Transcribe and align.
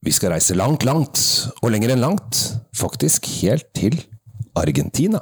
Vi 0.00 0.12
skal 0.16 0.32
reise 0.32 0.54
langt, 0.56 0.86
langt, 0.88 1.18
og 1.60 1.74
lenger 1.74 1.92
enn 1.92 2.00
langt. 2.00 2.38
Faktisk 2.72 3.26
helt 3.42 3.66
til 3.76 3.98
Argentina. 4.56 5.20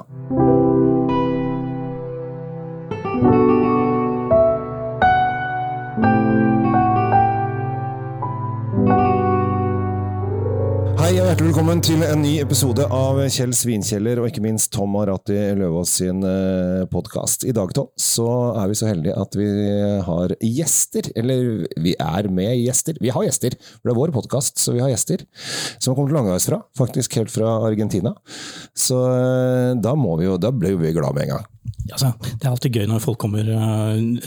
Velkommen 11.69 11.85
til 11.85 12.01
en 12.01 12.23
ny 12.25 12.31
episode 12.41 12.81
av 12.81 13.19
Kjell 13.29 13.51
Svinkjeller 13.53 14.17
og 14.17 14.31
ikke 14.31 14.41
minst 14.41 14.71
Tom 14.73 14.95
Arati 14.97 15.35
Løvaas 15.53 15.91
sin 15.99 16.23
podkast. 16.89 17.43
I 17.45 17.53
dag, 17.53 17.69
Tom, 17.77 17.91
så 17.93 18.25
er 18.57 18.71
vi 18.71 18.77
så 18.79 18.87
heldige 18.89 19.13
at 19.13 19.37
vi 19.37 19.45
har 20.07 20.33
gjester. 20.41 21.11
Eller 21.13 21.67
vi 21.77 21.93
er 21.93 22.31
med 22.33 22.55
gjester. 22.57 22.97
Vi 22.97 23.13
har 23.13 23.27
gjester, 23.27 23.53
for 23.59 23.85
det 23.85 23.93
er 23.93 23.99
vår 23.99 24.15
podkast, 24.17 24.57
så 24.57 24.73
vi 24.73 24.81
har 24.81 24.89
gjester. 24.89 25.21
Som 25.77 25.91
har 25.91 25.99
kommet 25.99 26.17
langveisfra, 26.17 26.57
faktisk 26.79 27.19
helt 27.21 27.29
fra 27.35 27.59
Argentina. 27.69 28.15
Så 28.73 29.03
eh, 29.05 29.77
da, 29.77 29.93
må 29.93 30.17
vi 30.17 30.25
jo, 30.25 30.41
da 30.41 30.49
ble 30.49 30.73
vi 30.81 30.95
glad 30.97 31.19
med 31.19 31.27
en 31.27 31.35
gang. 31.35 31.47
Altså, 31.89 32.11
det 32.21 32.45
er 32.45 32.51
alltid 32.51 32.75
gøy 32.77 32.87
når 32.89 33.01
folk 33.01 33.17
kommer, 33.21 33.47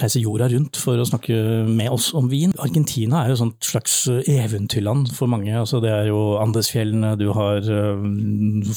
reiser 0.00 0.22
jorda 0.22 0.48
rundt 0.50 0.78
for 0.80 0.98
å 0.98 1.06
snakke 1.06 1.36
med 1.68 1.92
oss 1.94 2.10
om 2.18 2.26
vin. 2.30 2.54
Argentina 2.62 3.22
er 3.22 3.32
jo 3.32 3.36
et 3.46 3.68
slags 3.68 3.94
eventyrland 4.10 5.12
for 5.14 5.30
mange. 5.30 5.52
Altså, 5.54 5.78
det 5.82 5.92
er 5.94 6.10
jo 6.10 6.20
Andesfjellene, 6.42 7.14
du 7.20 7.28
har 7.36 7.62
uh, 7.62 8.02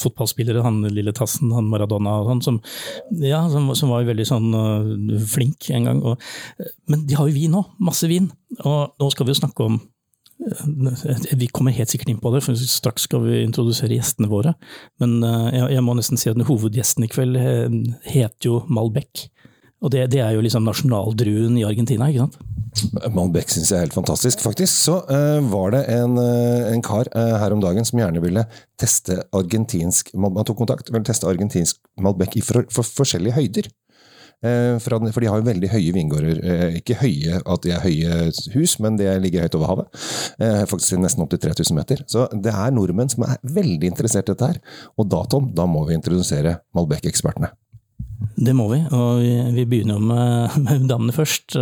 fotballspillere, 0.03 0.63
han 0.65 0.83
lille 0.93 1.15
Tassen, 1.17 1.53
han 1.55 1.69
Maradona 1.71 2.19
og 2.21 2.29
sånn, 2.29 2.45
som, 2.45 2.61
ja, 3.23 3.41
som, 3.51 3.71
som, 3.77 3.93
var 3.93 4.05
veldig 4.07 4.27
sånn 4.29 4.53
uh, 4.53 5.25
flink 5.33 5.71
en 5.73 5.89
gang. 5.89 6.03
Og, 6.05 6.21
men 6.91 7.07
de 7.09 7.17
har 7.17 7.29
jo 7.29 7.37
vin 7.37 7.59
òg, 7.61 7.73
masse 7.89 8.09
vin. 8.11 8.29
Og 8.63 8.95
nå 9.01 9.11
skal 9.13 9.27
vi 9.27 9.33
jo 9.33 9.41
snakke 9.41 9.65
om 9.65 9.81
vi 11.39 11.47
kommer 11.53 11.73
helt 11.75 11.91
sikkert 11.91 12.11
inn 12.11 12.19
på 12.21 12.31
det, 12.33 12.41
for 12.45 12.57
straks 12.59 13.07
skal 13.07 13.23
vi 13.23 13.43
introdusere 13.43 13.95
gjestene 13.95 14.29
våre. 14.31 14.55
Men 15.01 15.17
jeg, 15.55 15.83
må 15.85 15.95
nesten 15.97 16.19
si 16.19 16.29
at 16.31 16.41
hovedgjesten 16.49 17.07
i 17.07 17.09
kveld 17.11 17.39
heter 18.11 18.49
jo 18.49 18.59
Malbec. 18.67 19.29
Og 19.83 19.91
det, 19.93 20.07
det, 20.13 20.21
er 20.23 20.33
jo 20.33 20.43
liksom 20.43 20.65
nasjonaldruen 20.65 21.57
i 21.59 21.65
Argentina, 21.67 22.07
ikke 22.09 22.25
sant? 22.25 22.37
Malbec 23.13 23.51
syns 23.53 23.69
jeg 23.71 23.77
er 23.77 23.85
helt 23.85 23.95
fantastisk. 23.95 24.41
Faktisk 24.43 24.73
så 24.73 24.97
uh, 25.07 25.39
var 25.51 25.75
det 25.75 25.83
en, 25.93 26.17
uh, 26.17 26.71
en 26.71 26.83
kar 26.83 27.09
uh, 27.13 27.35
her 27.41 27.53
om 27.55 27.61
dagen 27.63 27.87
som 27.87 28.01
gjerne 28.01 28.23
ville 28.23 28.43
teste 28.81 29.21
argentinsk 29.35 30.11
Man 30.19 30.43
tok 30.47 30.57
kontakt, 30.63 30.91
ville 30.91 31.05
teste 31.07 31.29
argentinsk 31.29 31.79
Malbec 32.01 32.35
i 32.39 32.43
for, 32.43 32.67
for 32.73 32.87
forskjellige 33.03 33.37
høyder. 33.37 33.69
For 34.83 35.21
de 35.23 35.29
har 35.31 35.41
jo 35.41 35.47
veldig 35.47 35.69
høye 35.73 35.93
vingårder. 35.95 36.41
Ikke 36.81 36.99
høye 36.99 37.39
at 37.41 37.65
de 37.65 37.73
er 37.73 37.83
høye 37.83 38.29
hus, 38.53 38.77
men 38.83 38.99
de 38.99 39.09
ligger 39.23 39.47
høyt 39.47 39.57
over 39.57 39.71
havet. 39.71 40.07
Faktisk 40.69 40.99
nesten 41.01 41.25
opp 41.25 41.33
til 41.33 41.41
3000 41.47 41.79
meter. 41.79 42.05
Så 42.11 42.27
det 42.31 42.53
er 42.53 42.73
nordmenn 42.75 43.09
som 43.11 43.25
er 43.27 43.41
veldig 43.41 43.89
interessert 43.89 44.29
i 44.29 44.35
dette 44.35 44.53
her. 44.53 44.63
Og 44.99 45.09
da, 45.09 45.25
Tom, 45.31 45.49
da 45.55 45.65
må 45.69 45.87
vi 45.89 45.97
introdusere 45.97 46.59
Malbec-ekspertene. 46.77 47.51
Det 48.35 48.55
må 48.55 48.67
vi, 48.71 48.81
og 48.91 49.21
vi, 49.55 49.63
begynner 49.65 49.99
med, 49.99 50.55
med 50.65 50.87
damene 50.89 51.15
først. 51.15 51.55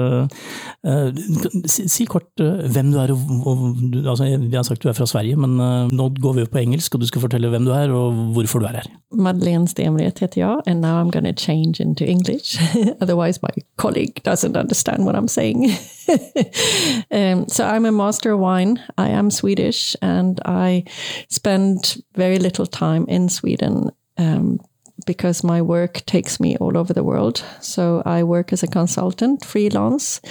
Si, 1.69 1.87
si, 1.91 2.07
kort 2.09 2.31
hvem 2.39 2.91
du 2.93 2.97
er. 3.01 3.13
Og, 3.13 3.63
altså, 4.01 4.27
vi 4.41 4.55
har 4.55 4.65
sagt 4.67 4.83
du 4.83 4.89
er 4.89 4.97
fra 4.97 5.07
Sverige, 5.09 5.37
men 5.39 5.57
nå 5.93 6.09
går 6.19 6.37
vi 6.37 6.45
jo 6.45 6.51
på 6.51 6.63
engelsk, 6.63 6.95
og 6.95 7.03
du 7.03 7.07
skal 7.09 7.23
fortelle 7.23 7.51
hvem 7.53 7.67
du 7.67 7.73
er 7.75 7.93
og 7.93 8.25
hvorfor 8.35 8.63
du 8.63 8.67
er 8.71 8.81
her. 8.81 8.89
Madeleine 9.13 9.67
Stemret 9.67 10.19
heter 10.19 10.41
jeg, 10.41 10.61
and 10.65 10.81
now 10.81 10.99
I'm 10.99 11.11
going 11.11 11.25
to 11.25 11.33
change 11.33 11.79
into 11.79 12.05
English. 12.05 12.57
Otherwise 13.01 13.39
my 13.41 13.49
colleague 13.77 14.23
doesn't 14.23 14.57
understand 14.57 15.05
what 15.05 15.15
I'm 15.15 15.27
saying. 15.27 15.65
um, 17.11 17.47
so 17.47 17.63
I'm 17.65 17.85
a 17.85 17.91
master 17.91 18.33
of 18.33 18.39
wine. 18.39 18.79
I 18.97 19.09
am 19.09 19.31
Swedish, 19.31 19.95
and 20.01 20.39
I 20.45 20.83
spend 21.29 21.97
very 22.15 22.39
little 22.39 22.65
time 22.65 23.05
in 23.07 23.29
Sweden. 23.29 23.91
Um, 24.17 24.59
because 25.03 25.43
my 25.43 25.61
work 25.61 26.05
takes 26.05 26.39
me 26.39 26.57
all 26.57 26.77
over 26.77 26.93
the 26.93 27.03
world. 27.03 27.43
So 27.61 28.01
I 28.05 28.23
work 28.23 28.53
as 28.53 28.63
a 28.63 28.67
consultant, 28.67 29.45
freelance, 29.45 30.21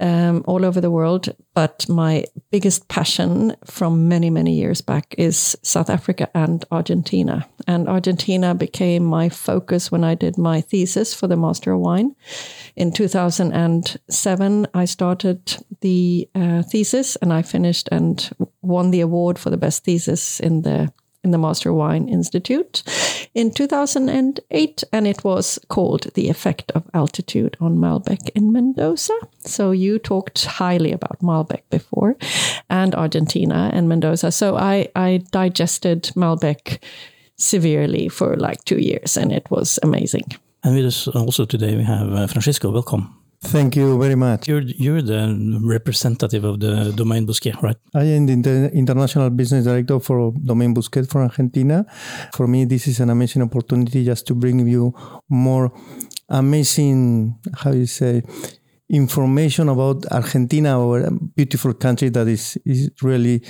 um, 0.00 0.44
all 0.46 0.64
over 0.64 0.80
the 0.80 0.90
world. 0.90 1.34
But 1.54 1.88
my 1.88 2.24
biggest 2.50 2.88
passion 2.88 3.56
from 3.64 4.08
many, 4.08 4.30
many 4.30 4.54
years 4.54 4.80
back 4.80 5.14
is 5.16 5.56
South 5.62 5.90
Africa 5.90 6.28
and 6.34 6.64
Argentina. 6.70 7.48
And 7.66 7.88
Argentina 7.88 8.54
became 8.54 9.04
my 9.04 9.28
focus 9.28 9.90
when 9.90 10.04
I 10.04 10.14
did 10.14 10.38
my 10.38 10.60
thesis 10.60 11.14
for 11.14 11.26
the 11.26 11.36
Master 11.36 11.72
of 11.72 11.80
Wine. 11.80 12.14
In 12.76 12.92
2007, 12.92 14.66
I 14.74 14.84
started 14.84 15.56
the 15.80 16.28
uh, 16.34 16.62
thesis 16.62 17.16
and 17.16 17.32
I 17.32 17.42
finished 17.42 17.88
and 17.90 18.30
won 18.62 18.90
the 18.90 19.00
award 19.00 19.38
for 19.38 19.50
the 19.50 19.56
best 19.56 19.84
thesis 19.84 20.40
in 20.40 20.62
the 20.62 20.92
in 21.26 21.32
the 21.32 21.38
Master 21.38 21.72
Wine 21.72 22.08
Institute 22.08 22.82
in 23.34 23.50
2008, 23.50 24.84
and 24.92 25.06
it 25.06 25.24
was 25.24 25.58
called 25.68 26.02
The 26.14 26.28
Effect 26.30 26.70
of 26.72 26.84
Altitude 26.94 27.56
on 27.60 27.76
Malbec 27.76 28.30
in 28.34 28.52
Mendoza. 28.52 29.18
So 29.40 29.72
you 29.72 29.98
talked 29.98 30.46
highly 30.46 30.92
about 30.92 31.18
Malbec 31.20 31.62
before, 31.70 32.16
and 32.70 32.94
Argentina 32.94 33.70
and 33.74 33.88
Mendoza. 33.88 34.30
So 34.30 34.56
I, 34.56 34.88
I 34.94 35.24
digested 35.32 36.12
Malbec 36.14 36.78
severely 37.36 38.08
for 38.08 38.36
like 38.36 38.64
two 38.64 38.78
years, 38.78 39.16
and 39.16 39.32
it 39.32 39.50
was 39.50 39.78
amazing. 39.82 40.24
And 40.62 40.76
with 40.76 40.86
us 40.86 41.08
also 41.08 41.44
today 41.44 41.76
we 41.76 41.82
have 41.82 42.12
uh, 42.12 42.26
Francisco. 42.26 42.70
Welcome. 42.70 43.25
Thank 43.42 43.76
you 43.76 43.98
very 43.98 44.14
much. 44.14 44.48
You're, 44.48 44.62
you're 44.62 45.02
the 45.02 45.60
representative 45.62 46.44
of 46.44 46.60
the 46.60 46.92
Domaine 46.96 47.26
Bousquet, 47.26 47.60
right? 47.62 47.76
I 47.94 48.04
am 48.04 48.26
the 48.26 48.32
inter 48.32 48.66
international 48.72 49.30
business 49.30 49.64
director 49.64 50.00
for 50.00 50.32
Domaine 50.44 50.74
Bousquet 50.74 51.08
for 51.08 51.22
Argentina. 51.22 51.86
For 52.34 52.46
me, 52.48 52.64
this 52.64 52.86
is 52.88 53.00
an 53.00 53.10
amazing 53.10 53.42
opportunity 53.42 54.04
just 54.04 54.26
to 54.28 54.34
bring 54.34 54.66
you 54.66 54.94
more 55.28 55.72
amazing, 56.28 57.38
how 57.54 57.72
you 57.72 57.86
say, 57.86 58.22
information 58.88 59.68
about 59.68 60.06
Argentina, 60.10 60.80
our 60.80 61.10
beautiful 61.34 61.74
country 61.74 62.08
that 62.08 62.26
is, 62.28 62.56
is 62.64 62.90
really 63.02 63.42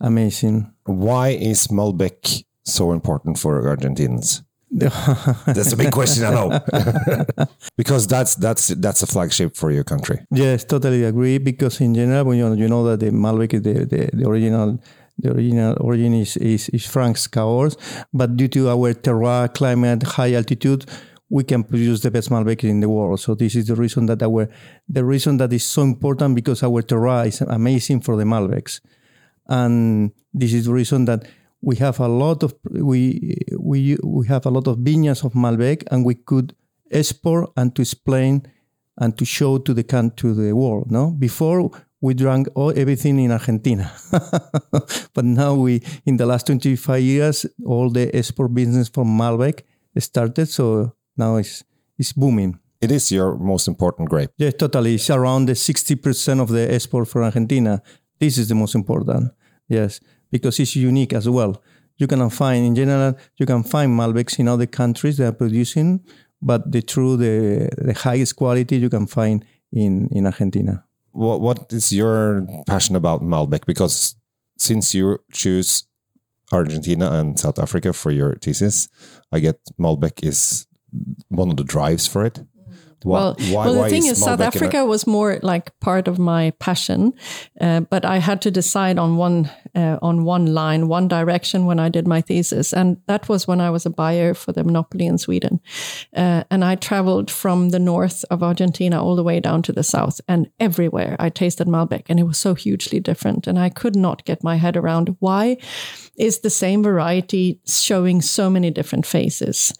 amazing. 0.00 0.72
Why 0.84 1.30
is 1.30 1.68
Malbec 1.68 2.42
so 2.64 2.92
important 2.92 3.38
for 3.38 3.62
Argentinians? 3.62 4.42
that's 5.46 5.72
a 5.72 5.76
big 5.76 5.90
question, 5.90 6.24
I 6.24 6.30
know, 6.30 6.60
because 7.76 8.06
that's 8.06 8.36
that's 8.36 8.68
that's 8.68 9.02
a 9.02 9.06
flagship 9.06 9.56
for 9.56 9.72
your 9.72 9.82
country. 9.82 10.20
Yes, 10.30 10.64
totally 10.64 11.02
agree. 11.02 11.38
Because 11.38 11.80
in 11.80 11.92
general, 11.92 12.32
you 12.34 12.48
know, 12.48 12.54
you 12.54 12.68
know 12.68 12.84
that 12.84 13.00
the 13.00 13.10
Malbec, 13.10 13.50
the, 13.50 13.84
the, 13.84 14.10
the 14.12 14.28
original 14.28 14.78
the 15.18 15.32
original 15.32 15.76
origin 15.80 16.14
is 16.14 16.36
is, 16.36 16.68
is 16.68 16.86
Frank's 16.86 17.26
Cahors, 17.26 17.76
but 18.12 18.36
due 18.36 18.48
to 18.48 18.70
our 18.70 18.94
terroir, 18.94 19.52
climate, 19.52 20.04
high 20.04 20.34
altitude, 20.34 20.86
we 21.28 21.42
can 21.42 21.64
produce 21.64 22.00
the 22.00 22.10
best 22.12 22.30
Malbec 22.30 22.62
in 22.62 22.78
the 22.78 22.88
world. 22.88 23.18
So 23.18 23.34
this 23.34 23.56
is 23.56 23.66
the 23.66 23.74
reason 23.74 24.06
that 24.06 24.22
our 24.22 24.48
the 24.88 25.04
reason 25.04 25.38
that 25.38 25.52
is 25.52 25.64
so 25.64 25.82
important 25.82 26.36
because 26.36 26.62
our 26.62 26.82
terroir 26.82 27.26
is 27.26 27.40
amazing 27.40 28.02
for 28.02 28.16
the 28.16 28.24
Malbecs, 28.24 28.80
and 29.48 30.12
this 30.32 30.52
is 30.52 30.66
the 30.66 30.72
reason 30.72 31.06
that 31.06 31.26
we 31.62 31.76
have 31.76 32.00
a 32.00 32.08
lot 32.08 32.42
of 32.42 32.54
we 32.70 33.36
we 33.58 33.96
we 34.02 34.26
have 34.26 34.46
a 34.46 34.50
lot 34.50 34.66
of 34.66 34.78
vineyards 34.78 35.24
of 35.24 35.34
Malbec, 35.34 35.84
and 35.90 36.04
we 36.04 36.14
could 36.14 36.54
export 36.90 37.50
and 37.56 37.74
to 37.76 37.82
explain 37.82 38.42
and 38.98 39.16
to 39.18 39.24
show 39.24 39.58
to 39.58 39.74
the 39.74 39.84
country 39.84 40.16
to 40.16 40.34
the 40.34 40.52
world. 40.52 40.90
No, 40.90 41.10
before 41.10 41.70
we 42.00 42.14
drank 42.14 42.48
all 42.54 42.72
everything 42.76 43.18
in 43.18 43.30
Argentina, 43.30 43.92
but 45.14 45.24
now 45.24 45.54
we 45.54 45.82
in 46.06 46.16
the 46.16 46.26
last 46.26 46.46
twenty 46.46 46.76
five 46.76 47.02
years 47.02 47.46
all 47.64 47.90
the 47.90 48.14
export 48.14 48.54
business 48.54 48.88
from 48.88 49.08
Malbec 49.18 49.62
started. 49.98 50.48
So 50.48 50.94
now 51.16 51.36
it's 51.36 51.62
it's 51.98 52.12
booming. 52.12 52.58
It 52.80 52.90
is 52.90 53.12
your 53.12 53.36
most 53.36 53.68
important 53.68 54.08
grape. 54.08 54.30
Yeah, 54.38 54.50
totally. 54.50 54.94
It's 54.94 55.10
around 55.10 55.46
the 55.46 55.54
sixty 55.54 55.94
percent 55.94 56.40
of 56.40 56.48
the 56.48 56.72
export 56.72 57.08
for 57.08 57.22
Argentina. 57.22 57.82
This 58.18 58.38
is 58.38 58.48
the 58.48 58.54
most 58.54 58.74
important. 58.74 59.32
Yes, 59.68 60.00
because 60.30 60.58
it's 60.60 60.76
unique 60.76 61.12
as 61.12 61.28
well. 61.28 61.62
You 61.98 62.06
can 62.06 62.30
find, 62.30 62.64
in 62.64 62.74
general, 62.74 63.16
you 63.36 63.46
can 63.46 63.62
find 63.62 63.92
Malbecs 63.92 64.38
in 64.38 64.48
other 64.48 64.66
countries 64.66 65.18
that 65.18 65.26
are 65.26 65.32
producing, 65.32 66.00
but 66.40 66.72
the 66.72 66.82
true, 66.82 67.16
the, 67.16 67.68
the 67.76 67.92
highest 67.94 68.36
quality 68.36 68.76
you 68.78 68.88
can 68.88 69.06
find 69.06 69.44
in, 69.72 70.08
in 70.10 70.26
Argentina. 70.26 70.84
What, 71.12 71.40
what 71.40 71.72
is 71.72 71.92
your 71.92 72.46
passion 72.66 72.96
about 72.96 73.22
Malbec? 73.22 73.66
Because 73.66 74.14
since 74.56 74.94
you 74.94 75.18
choose 75.32 75.84
Argentina 76.52 77.10
and 77.12 77.38
South 77.38 77.58
Africa 77.58 77.92
for 77.92 78.10
your 78.10 78.34
thesis, 78.36 78.88
I 79.32 79.40
get 79.40 79.58
Malbec 79.78 80.24
is 80.24 80.66
one 81.28 81.50
of 81.50 81.56
the 81.56 81.64
drives 81.64 82.06
for 82.06 82.24
it. 82.24 82.40
Why- 83.02 83.18
well, 83.18 83.36
why- 83.52 83.64
well, 83.66 83.74
the 83.74 83.80
thing 83.90 84.04
is 84.06 84.12
is, 84.12 84.18
South 84.24 84.40
Africa 84.56 84.84
was 84.86 85.06
more 85.06 85.38
like 85.42 85.72
part 85.80 86.08
of 86.08 86.18
my 86.18 86.52
passion, 86.58 87.12
uh, 87.60 87.80
but 87.80 88.04
I 88.04 88.18
had 88.18 88.40
to 88.42 88.50
decide 88.50 88.98
on 88.98 89.16
one 89.16 89.50
uh, 89.74 89.98
on 90.02 90.24
one 90.24 90.46
line, 90.52 90.88
one 90.88 91.06
direction 91.08 91.64
when 91.64 91.78
I 91.78 91.88
did 91.90 92.06
my 92.08 92.20
thesis, 92.20 92.72
and 92.72 92.96
that 93.06 93.28
was 93.28 93.46
when 93.46 93.60
I 93.60 93.70
was 93.70 93.86
a 93.86 93.90
buyer 93.90 94.34
for 94.34 94.52
the 94.52 94.64
monopoly 94.64 95.06
in 95.06 95.16
Sweden, 95.18 95.60
uh, 96.16 96.42
and 96.50 96.64
I 96.64 96.74
traveled 96.74 97.30
from 97.30 97.70
the 97.70 97.78
north 97.78 98.24
of 98.30 98.42
Argentina 98.42 99.00
all 99.02 99.14
the 99.16 99.22
way 99.22 99.40
down 99.40 99.62
to 99.62 99.72
the 99.72 99.82
south, 99.84 100.20
and 100.26 100.48
everywhere 100.58 101.14
I 101.20 101.30
tasted 101.30 101.68
Malbec, 101.68 102.06
and 102.10 102.18
it 102.18 102.24
was 102.26 102.38
so 102.38 102.54
hugely 102.54 103.00
different, 103.00 103.46
and 103.46 103.58
I 103.58 103.68
could 103.70 103.94
not 103.96 104.24
get 104.24 104.42
my 104.42 104.56
head 104.56 104.76
around 104.76 105.16
why 105.20 105.56
is 106.16 106.40
the 106.40 106.50
same 106.50 106.82
variety 106.82 107.60
showing 107.66 108.22
so 108.22 108.50
many 108.50 108.70
different 108.72 109.06
faces. 109.06 109.72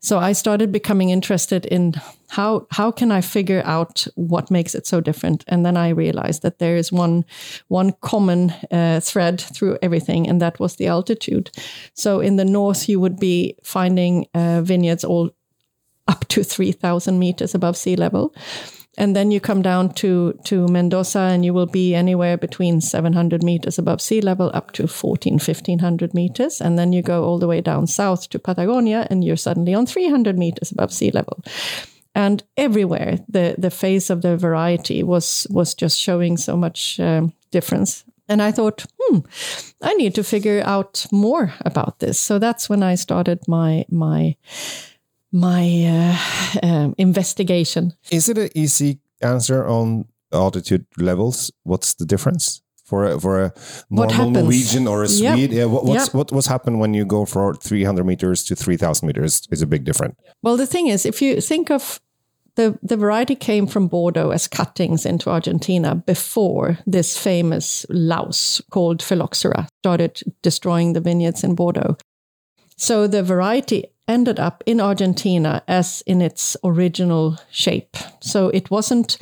So 0.00 0.18
I 0.18 0.32
started 0.32 0.70
becoming 0.72 1.10
interested 1.10 1.66
in 1.66 1.94
how 2.28 2.66
how 2.70 2.92
can 2.92 3.10
I 3.10 3.20
figure 3.20 3.62
out 3.64 4.06
what 4.14 4.50
makes 4.50 4.74
it 4.74 4.86
so 4.86 5.00
different, 5.00 5.44
and 5.48 5.64
then 5.64 5.76
I 5.76 5.88
realized 5.88 6.42
that 6.42 6.58
there 6.58 6.78
is 6.78 6.92
one 6.92 7.24
one 7.68 7.92
common 8.00 8.50
uh, 8.70 9.00
thread 9.00 9.40
through 9.40 9.78
everything, 9.82 10.28
and 10.28 10.40
that 10.40 10.60
was 10.60 10.76
the 10.76 10.86
altitude. 10.88 11.50
So 11.94 12.20
in 12.20 12.36
the 12.36 12.44
north, 12.44 12.88
you 12.88 13.00
would 13.00 13.18
be 13.18 13.56
finding 13.64 14.26
uh, 14.34 14.62
vineyards 14.62 15.04
all 15.04 15.30
up 16.06 16.28
to 16.28 16.44
three 16.44 16.72
thousand 16.72 17.18
meters 17.18 17.54
above 17.54 17.76
sea 17.76 17.96
level. 17.96 18.32
And 18.98 19.14
then 19.14 19.30
you 19.30 19.40
come 19.40 19.62
down 19.62 19.94
to, 19.94 20.36
to 20.44 20.66
Mendoza 20.66 21.20
and 21.20 21.44
you 21.44 21.54
will 21.54 21.66
be 21.66 21.94
anywhere 21.94 22.36
between 22.36 22.80
700 22.80 23.44
meters 23.44 23.78
above 23.78 24.00
sea 24.00 24.20
level 24.20 24.50
up 24.52 24.72
to 24.72 24.88
14, 24.88 25.34
1500 25.34 26.14
meters. 26.14 26.60
And 26.60 26.76
then 26.76 26.92
you 26.92 27.00
go 27.00 27.22
all 27.22 27.38
the 27.38 27.46
way 27.46 27.60
down 27.60 27.86
south 27.86 28.28
to 28.30 28.40
Patagonia 28.40 29.06
and 29.08 29.22
you're 29.22 29.36
suddenly 29.36 29.72
on 29.72 29.86
300 29.86 30.36
meters 30.36 30.72
above 30.72 30.92
sea 30.92 31.12
level. 31.12 31.40
And 32.16 32.42
everywhere, 32.56 33.18
the, 33.28 33.54
the 33.56 33.70
face 33.70 34.10
of 34.10 34.22
the 34.22 34.36
variety 34.36 35.04
was, 35.04 35.46
was 35.48 35.74
just 35.74 35.96
showing 35.96 36.36
so 36.36 36.56
much 36.56 36.98
um, 36.98 37.32
difference. 37.52 38.04
And 38.28 38.42
I 38.42 38.50
thought, 38.50 38.84
hmm, 39.00 39.18
I 39.80 39.94
need 39.94 40.16
to 40.16 40.24
figure 40.24 40.60
out 40.64 41.06
more 41.12 41.54
about 41.60 42.00
this. 42.00 42.18
So 42.18 42.40
that's 42.40 42.68
when 42.68 42.82
I 42.82 42.96
started 42.96 43.46
my, 43.46 43.84
my, 43.90 44.34
my 45.32 46.18
uh, 46.62 46.66
um, 46.66 46.94
investigation. 46.98 47.92
Is 48.10 48.28
it 48.28 48.38
an 48.38 48.50
easy 48.54 49.00
answer 49.20 49.66
on 49.66 50.06
altitude 50.32 50.86
levels? 50.96 51.50
What's 51.64 51.94
the 51.94 52.06
difference 52.06 52.62
for 52.84 53.04
a, 53.04 53.20
for 53.20 53.42
a 53.44 53.52
normal? 53.90 54.30
Norwegian 54.30 54.86
or 54.86 55.02
a 55.04 55.08
Yep. 55.08 55.34
Swede? 55.34 55.52
Yeah, 55.52 55.64
what, 55.66 55.84
what's 55.84 56.06
Yep. 56.06 56.14
what 56.14 56.32
what's 56.32 56.46
happened 56.46 56.80
when 56.80 56.94
you 56.94 57.04
go 57.04 57.24
for 57.24 57.54
three 57.54 57.84
hundred 57.84 58.04
meters 58.04 58.44
to 58.44 58.56
three 58.56 58.76
thousand 58.76 59.06
meters? 59.06 59.42
Is 59.50 59.62
a 59.62 59.66
big 59.66 59.84
difference. 59.84 60.16
Well, 60.42 60.56
the 60.56 60.66
thing 60.66 60.86
is, 60.88 61.04
if 61.06 61.20
you 61.22 61.40
think 61.40 61.70
of 61.70 62.00
the, 62.56 62.76
the 62.82 62.96
variety 62.96 63.36
came 63.36 63.68
from 63.68 63.86
Bordeaux 63.86 64.30
as 64.30 64.48
cuttings 64.48 65.06
into 65.06 65.30
Argentina 65.30 65.94
before 65.94 66.78
this 66.86 67.16
famous 67.16 67.86
louse 67.88 68.60
called 68.70 69.00
phylloxera 69.00 69.68
started 69.82 70.20
destroying 70.42 70.92
the 70.92 71.00
vineyards 71.00 71.44
in 71.44 71.54
Bordeaux. 71.54 71.96
So 72.76 73.06
the 73.06 73.22
variety 73.22 73.84
ended 74.08 74.40
up 74.40 74.64
in 74.66 74.80
Argentina 74.80 75.62
as 75.68 76.02
in 76.06 76.22
its 76.22 76.56
original 76.64 77.38
shape. 77.50 77.96
So 78.20 78.48
it 78.48 78.70
wasn't 78.70 79.18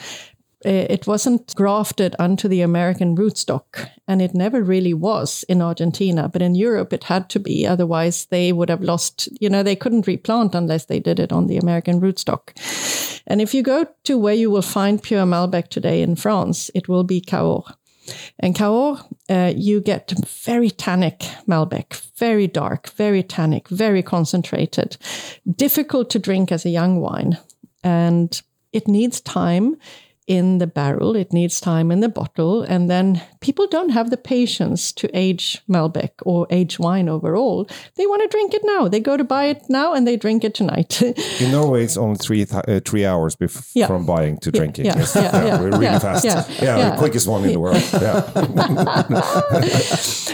uh, 0.64 0.86
it 0.90 1.06
wasn't 1.06 1.54
grafted 1.54 2.16
onto 2.18 2.48
the 2.48 2.62
American 2.62 3.14
rootstock, 3.14 3.88
and 4.08 4.22
it 4.22 4.34
never 4.34 4.62
really 4.62 4.94
was 4.94 5.44
in 5.48 5.60
Argentina. 5.60 6.28
But 6.28 6.42
in 6.42 6.54
Europe, 6.54 6.92
it 6.92 7.04
had 7.04 7.28
to 7.30 7.38
be. 7.38 7.66
Otherwise, 7.66 8.26
they 8.26 8.52
would 8.52 8.70
have 8.70 8.82
lost. 8.82 9.28
You 9.40 9.50
know, 9.50 9.62
they 9.62 9.76
couldn't 9.76 10.06
replant 10.06 10.54
unless 10.54 10.86
they 10.86 10.98
did 10.98 11.20
it 11.20 11.30
on 11.30 11.46
the 11.46 11.58
American 11.58 12.00
rootstock. 12.00 12.52
And 13.26 13.40
if 13.40 13.54
you 13.54 13.62
go 13.62 13.86
to 14.04 14.18
where 14.18 14.34
you 14.34 14.50
will 14.50 14.62
find 14.62 15.02
pure 15.02 15.24
Malbec 15.24 15.68
today 15.68 16.00
in 16.02 16.16
France, 16.16 16.70
it 16.74 16.88
will 16.88 17.04
be 17.04 17.20
Cahors. 17.20 17.64
And 18.38 18.54
Cahors, 18.54 19.02
uh, 19.28 19.52
you 19.56 19.80
get 19.80 20.12
very 20.26 20.70
tannic 20.70 21.20
Malbec, 21.46 21.94
very 22.16 22.46
dark, 22.46 22.90
very 22.90 23.22
tannic, 23.22 23.68
very 23.68 24.02
concentrated, 24.02 24.96
difficult 25.56 26.10
to 26.10 26.18
drink 26.18 26.52
as 26.52 26.64
a 26.64 26.70
young 26.70 27.00
wine. 27.00 27.38
And 27.82 28.40
it 28.72 28.88
needs 28.88 29.20
time 29.20 29.76
in 30.26 30.58
the 30.58 30.66
barrel, 30.66 31.14
it 31.16 31.32
needs 31.32 31.60
time 31.60 31.92
in 31.92 32.00
the 32.00 32.08
bottle. 32.08 32.62
And 32.62 32.90
then 32.90 33.22
people 33.40 33.66
don't 33.68 33.90
have 33.90 34.10
the 34.10 34.16
patience 34.16 34.90
to 34.92 35.08
age 35.16 35.62
Malbec 35.68 36.10
or 36.24 36.46
age 36.50 36.78
wine 36.80 37.08
overall. 37.08 37.68
They 37.94 38.06
want 38.06 38.22
to 38.22 38.28
drink 38.28 38.52
it 38.54 38.62
now. 38.64 38.88
They 38.88 38.98
go 39.00 39.16
to 39.16 39.24
buy 39.24 39.44
it 39.44 39.62
now 39.68 39.94
and 39.94 40.04
they 40.06 40.16
drink 40.16 40.42
it 40.44 40.54
tonight. 40.54 41.00
In 41.40 41.52
Norway, 41.52 41.84
it's 41.84 41.96
only 41.96 42.16
three 42.16 42.44
th- 42.44 42.64
uh, 42.66 42.80
three 42.84 43.04
hours 43.06 43.36
bef- 43.36 43.70
Yeah. 43.74 43.86
from 43.86 44.04
buying 44.06 44.38
to 44.38 44.50
drinking. 44.50 44.86
yeah, 44.86 44.96
Yes. 44.98 45.14
yeah, 45.14 45.44
yeah, 45.46 45.60
we're 45.60 45.70
really 45.70 45.84
yeah, 45.84 45.98
fast. 46.00 46.24
yeah, 46.24 46.44
Yeah, 46.60 46.76
yeah. 46.78 46.90
the 46.90 46.96
quickest 46.96 47.28
one 47.28 47.44
in 47.44 47.52
the 47.52 47.60
world. 47.60 47.82
Yeah. 47.92 48.22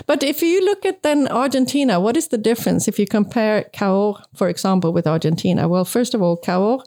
But 0.06 0.23
if 0.23 0.43
you 0.43 0.65
look 0.65 0.85
at 0.85 1.03
then 1.03 1.29
Argentina, 1.29 2.00
what 2.00 2.17
is 2.17 2.29
the 2.29 2.38
difference 2.38 2.88
if 2.88 2.99
you 2.99 3.06
compare 3.06 3.65
Cahors, 3.73 4.17
for 4.35 4.49
example, 4.49 4.93
with 4.93 5.06
Argentina? 5.06 5.69
Well, 5.69 5.85
first 5.85 6.15
of 6.15 6.23
all, 6.23 6.37
Cahors 6.37 6.83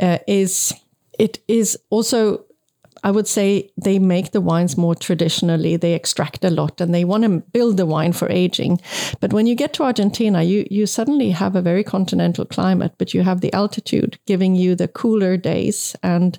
uh, 0.00 0.18
is 0.26 0.72
it 1.18 1.40
is 1.48 1.78
also 1.90 2.44
I 3.04 3.10
would 3.10 3.28
say 3.28 3.70
they 3.76 3.98
make 3.98 4.32
the 4.32 4.40
wines 4.40 4.76
more 4.76 4.94
traditionally. 4.94 5.76
They 5.76 5.94
extract 5.94 6.44
a 6.44 6.50
lot 6.50 6.80
and 6.80 6.94
they 6.94 7.04
want 7.04 7.24
to 7.24 7.40
build 7.52 7.76
the 7.76 7.86
wine 7.86 8.12
for 8.12 8.28
aging. 8.30 8.80
But 9.20 9.32
when 9.32 9.46
you 9.46 9.54
get 9.54 9.72
to 9.74 9.84
Argentina, 9.84 10.42
you, 10.42 10.66
you 10.70 10.86
suddenly 10.86 11.30
have 11.30 11.54
a 11.54 11.62
very 11.62 11.84
continental 11.84 12.44
climate, 12.44 12.94
but 12.98 13.14
you 13.14 13.22
have 13.22 13.40
the 13.40 13.52
altitude 13.52 14.18
giving 14.26 14.54
you 14.54 14.74
the 14.74 14.88
cooler 14.88 15.36
days. 15.36 15.94
And 16.02 16.38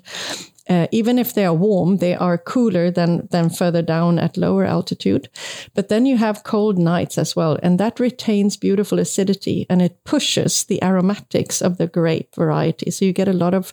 uh, 0.68 0.86
even 0.92 1.18
if 1.18 1.34
they 1.34 1.44
are 1.44 1.54
warm, 1.54 1.96
they 1.96 2.14
are 2.14 2.38
cooler 2.38 2.90
than, 2.90 3.26
than 3.30 3.50
further 3.50 3.82
down 3.82 4.18
at 4.18 4.36
lower 4.36 4.64
altitude. 4.64 5.28
But 5.74 5.88
then 5.88 6.06
you 6.06 6.16
have 6.18 6.44
cold 6.44 6.78
nights 6.78 7.18
as 7.18 7.34
well, 7.34 7.58
and 7.62 7.80
that 7.80 7.98
retains 7.98 8.56
beautiful 8.56 9.00
acidity 9.00 9.66
and 9.68 9.82
it 9.82 10.04
pushes 10.04 10.64
the 10.64 10.82
aromatics 10.84 11.60
of 11.60 11.78
the 11.78 11.88
grape 11.88 12.36
variety. 12.36 12.92
So 12.92 13.04
you 13.04 13.12
get 13.12 13.26
a 13.26 13.32
lot 13.32 13.52
of 13.52 13.72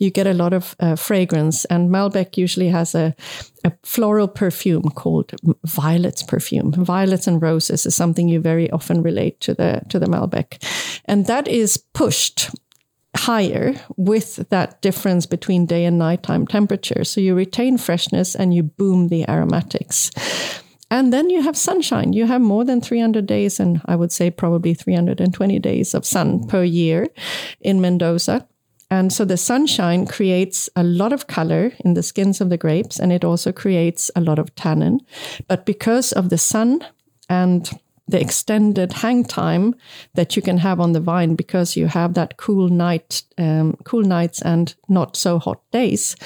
you 0.00 0.10
get 0.10 0.26
a 0.26 0.34
lot 0.34 0.52
of 0.52 0.74
uh, 0.80 0.96
fragrance, 0.96 1.64
and 1.66 1.90
Malbec 1.90 2.36
usually 2.36 2.68
has 2.68 2.94
a, 2.94 3.14
a 3.64 3.72
floral 3.84 4.26
perfume 4.26 4.90
called 4.94 5.32
violets 5.64 6.22
perfume. 6.22 6.72
Violets 6.72 7.26
and 7.26 7.40
roses 7.40 7.86
is 7.86 7.94
something 7.94 8.28
you 8.28 8.40
very 8.40 8.70
often 8.70 9.02
relate 9.02 9.40
to 9.40 9.54
the 9.54 9.82
to 9.90 9.98
the 9.98 10.06
Malbec, 10.06 10.58
and 11.04 11.26
that 11.26 11.46
is 11.46 11.76
pushed 11.92 12.50
higher 13.16 13.74
with 13.96 14.48
that 14.50 14.80
difference 14.82 15.26
between 15.26 15.66
day 15.66 15.84
and 15.84 15.98
nighttime 15.98 16.46
temperature. 16.46 17.04
So 17.04 17.20
you 17.20 17.34
retain 17.34 17.76
freshness 17.76 18.34
and 18.34 18.54
you 18.54 18.62
boom 18.62 19.08
the 19.08 19.28
aromatics. 19.28 20.10
And 20.92 21.12
then 21.12 21.30
you 21.30 21.42
have 21.42 21.56
sunshine. 21.56 22.12
You 22.12 22.26
have 22.26 22.40
more 22.40 22.64
than 22.64 22.80
300 22.80 23.24
days, 23.24 23.60
and 23.60 23.80
I 23.84 23.94
would 23.94 24.10
say 24.10 24.30
probably 24.30 24.74
320 24.74 25.58
days 25.60 25.94
of 25.94 26.04
sun 26.04 26.48
per 26.48 26.64
year 26.64 27.06
in 27.60 27.80
Mendoza. 27.80 28.48
And 28.90 29.12
so 29.12 29.24
the 29.24 29.36
sunshine 29.36 30.06
creates 30.06 30.68
a 30.74 30.82
lot 30.82 31.12
of 31.12 31.28
color 31.28 31.72
in 31.84 31.94
the 31.94 32.02
skins 32.02 32.40
of 32.40 32.50
the 32.50 32.56
grapes, 32.56 32.98
and 32.98 33.12
it 33.12 33.24
also 33.24 33.52
creates 33.52 34.10
a 34.16 34.20
lot 34.20 34.38
of 34.38 34.54
tannin. 34.56 35.00
But 35.46 35.64
because 35.64 36.12
of 36.12 36.28
the 36.28 36.38
sun 36.38 36.84
and 37.28 37.70
the 38.08 38.20
extended 38.20 38.92
hang 38.92 39.24
time 39.24 39.74
that 40.14 40.34
you 40.34 40.42
can 40.42 40.58
have 40.58 40.80
on 40.80 40.92
the 40.92 41.00
vine, 41.00 41.36
because 41.36 41.76
you 41.76 41.86
have 41.86 42.14
that 42.14 42.36
cool 42.36 42.68
night, 42.68 43.22
um, 43.38 43.76
cool 43.84 44.02
nights 44.02 44.42
and 44.42 44.74
not 44.88 45.16
so 45.16 45.38
hot 45.38 45.60
days, 45.70 46.16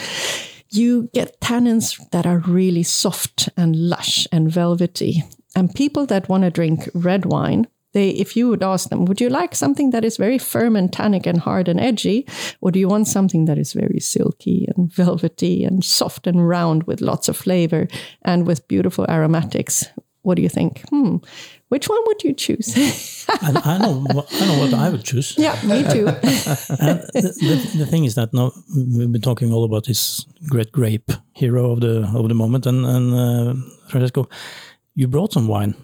you 0.71 1.11
get 1.13 1.41
tannins 1.41 1.99
that 2.11 2.27
are 2.27 2.39
really 2.39 2.83
soft 2.83 3.51
and 3.57 3.77
lush 3.77 4.27
and 4.33 4.51
velvety. 4.51 5.23
And 5.55 5.75
people 5.75 6.07
that 6.07 6.29
want 6.29 6.45
to 6.45 6.51
drink 6.51 6.89
red 6.95 7.27
wine, 7.27 7.67
they, 7.95 8.11
if 8.11 8.37
you 8.37 8.49
would 8.49 8.63
ask 8.63 8.91
them, 8.91 9.07
would 9.07 9.21
you 9.21 9.31
like 9.31 9.55
something 9.55 9.91
that 9.91 10.05
is 10.05 10.17
very 10.17 10.39
firm 10.39 10.77
and 10.77 10.93
tannic 10.93 11.27
and 11.27 11.39
hard 11.39 11.69
and 11.69 11.81
edgy, 11.81 12.27
or 12.61 12.71
do 12.71 12.79
you 12.79 12.89
want 12.89 13.09
something 13.09 13.47
that 13.47 13.57
is 13.57 13.73
very 13.73 14.01
silky 14.01 14.69
and 14.77 14.93
velvety 15.05 15.65
and 15.65 15.85
soft 15.85 16.27
and 16.27 16.47
round 16.47 16.83
with 16.85 17.01
lots 17.01 17.29
of 17.29 17.37
flavor 17.37 17.89
and 18.23 18.47
with 18.47 18.69
beautiful 18.69 19.07
aromatics? 19.09 19.87
What 20.23 20.37
do 20.37 20.43
you 20.43 20.49
think? 20.49 20.83
Hmm, 20.89 21.19
which 21.69 21.89
one 21.89 22.01
would 22.07 22.25
you 22.25 22.33
choose? 22.33 23.27
I, 23.29 23.61
I 23.65 23.79
know, 23.79 24.05
I 24.31 24.47
know 24.47 24.59
what 24.59 24.75
I 24.75 24.89
would 24.91 25.05
choose. 25.05 25.35
yeah, 25.39 25.55
me 25.65 25.83
too. 25.83 26.07
The, 27.15 27.35
the, 27.41 27.79
the 27.79 27.87
thing 27.87 28.05
is 28.05 28.15
that 28.15 28.33
now 28.33 28.53
we've 28.75 29.13
been 29.13 29.21
talking 29.21 29.53
all 29.53 29.65
about 29.65 29.85
this 29.85 30.25
great 30.49 30.73
grape 30.73 31.13
hero 31.35 31.73
of 31.73 31.81
the 31.81 32.11
of 32.15 32.29
the 32.29 32.35
moment, 32.35 32.67
and 32.67 32.87
and 32.87 33.15
uh, 33.15 33.55
Francisco, 33.89 34.29
you 34.95 35.09
brought 35.09 35.33
some 35.33 35.47
wine. 35.47 35.75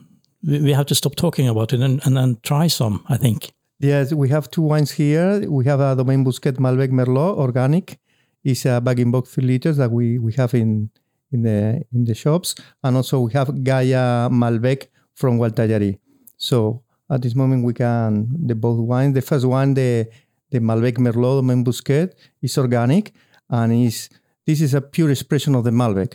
We, 0.43 0.73
have 0.73 0.87
to 0.87 0.95
stop 0.95 1.17
talking 1.17 1.49
about 1.49 1.73
it 1.73 1.81
and 1.81 2.01
and 2.05 2.17
then 2.17 2.39
try 2.43 2.69
some. 2.69 3.05
I 3.09 3.17
think. 3.17 3.53
Yes, 3.79 4.13
we 4.13 4.29
have 4.29 4.51
two 4.51 4.63
wines 4.63 4.91
here. 4.91 5.41
We 5.49 5.65
have 5.65 5.81
a 5.81 5.97
Domaine 5.97 6.25
Bousquet 6.25 6.59
Malbec 6.59 6.91
Merlot 6.91 7.37
organic. 7.37 7.99
It's 8.45 8.65
a 8.67 8.81
bag 8.81 9.01
in 9.01 9.11
box 9.11 9.35
three 9.35 9.45
liters 9.45 9.77
that 9.77 9.91
we, 9.91 10.19
we 10.19 10.33
have 10.35 10.55
in 10.55 10.91
in 11.33 11.43
the 11.43 11.83
in 11.93 12.05
the 12.05 12.15
shops, 12.15 12.55
and 12.83 12.97
also 12.97 13.21
we 13.21 13.33
have 13.33 13.65
Gaia 13.65 14.29
Malbec 14.31 14.89
from 15.15 15.39
Gualtallary. 15.39 15.99
So 16.37 16.83
at 17.11 17.23
this 17.23 17.35
moment 17.35 17.65
we 17.65 17.75
can 17.75 18.29
the 18.47 18.55
both 18.55 18.79
wines. 18.79 19.15
The 19.15 19.23
first 19.23 19.47
one, 19.47 19.75
the 19.75 20.09
the 20.51 20.61
Malbec 20.61 20.99
Merlot 20.99 21.41
Domaine 21.41 21.65
Montbousquet 21.65 22.13
is 22.43 22.59
organic 22.59 23.13
and 23.49 23.73
is 23.73 24.09
this 24.47 24.61
is 24.61 24.75
a 24.75 24.81
pure 24.81 25.11
expression 25.11 25.55
of 25.55 25.65
the 25.65 25.71
Malbec. 25.71 26.15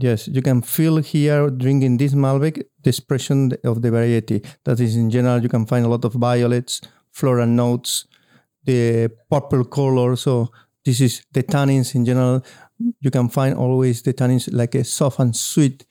Yes, 0.00 0.28
you 0.28 0.42
can 0.42 0.62
feel 0.62 0.96
here 0.98 1.50
drinking 1.50 1.98
this 1.98 2.14
Malbec 2.14 2.62
the 2.82 2.88
expression 2.88 3.52
of 3.64 3.82
the 3.82 3.90
variety. 3.90 4.42
That 4.64 4.80
is, 4.80 4.96
in 4.96 5.10
general, 5.10 5.42
you 5.42 5.48
can 5.48 5.66
find 5.66 5.84
a 5.84 5.88
lot 5.88 6.04
of 6.04 6.14
violets, 6.14 6.80
floral 7.10 7.46
notes, 7.46 8.06
the 8.64 9.10
purple 9.30 9.64
color. 9.64 10.16
So 10.16 10.48
this 10.84 11.00
is 11.00 11.24
the 11.32 11.42
tannins 11.42 11.94
in 11.94 12.04
general. 12.04 12.44
You 13.00 13.10
can 13.10 13.28
find 13.28 13.54
always 13.54 14.02
the 14.02 14.14
tannins 14.14 14.48
like 14.52 14.74
a 14.74 14.84
soft 14.84 15.18
and 15.18 15.36
sweet. 15.36 15.84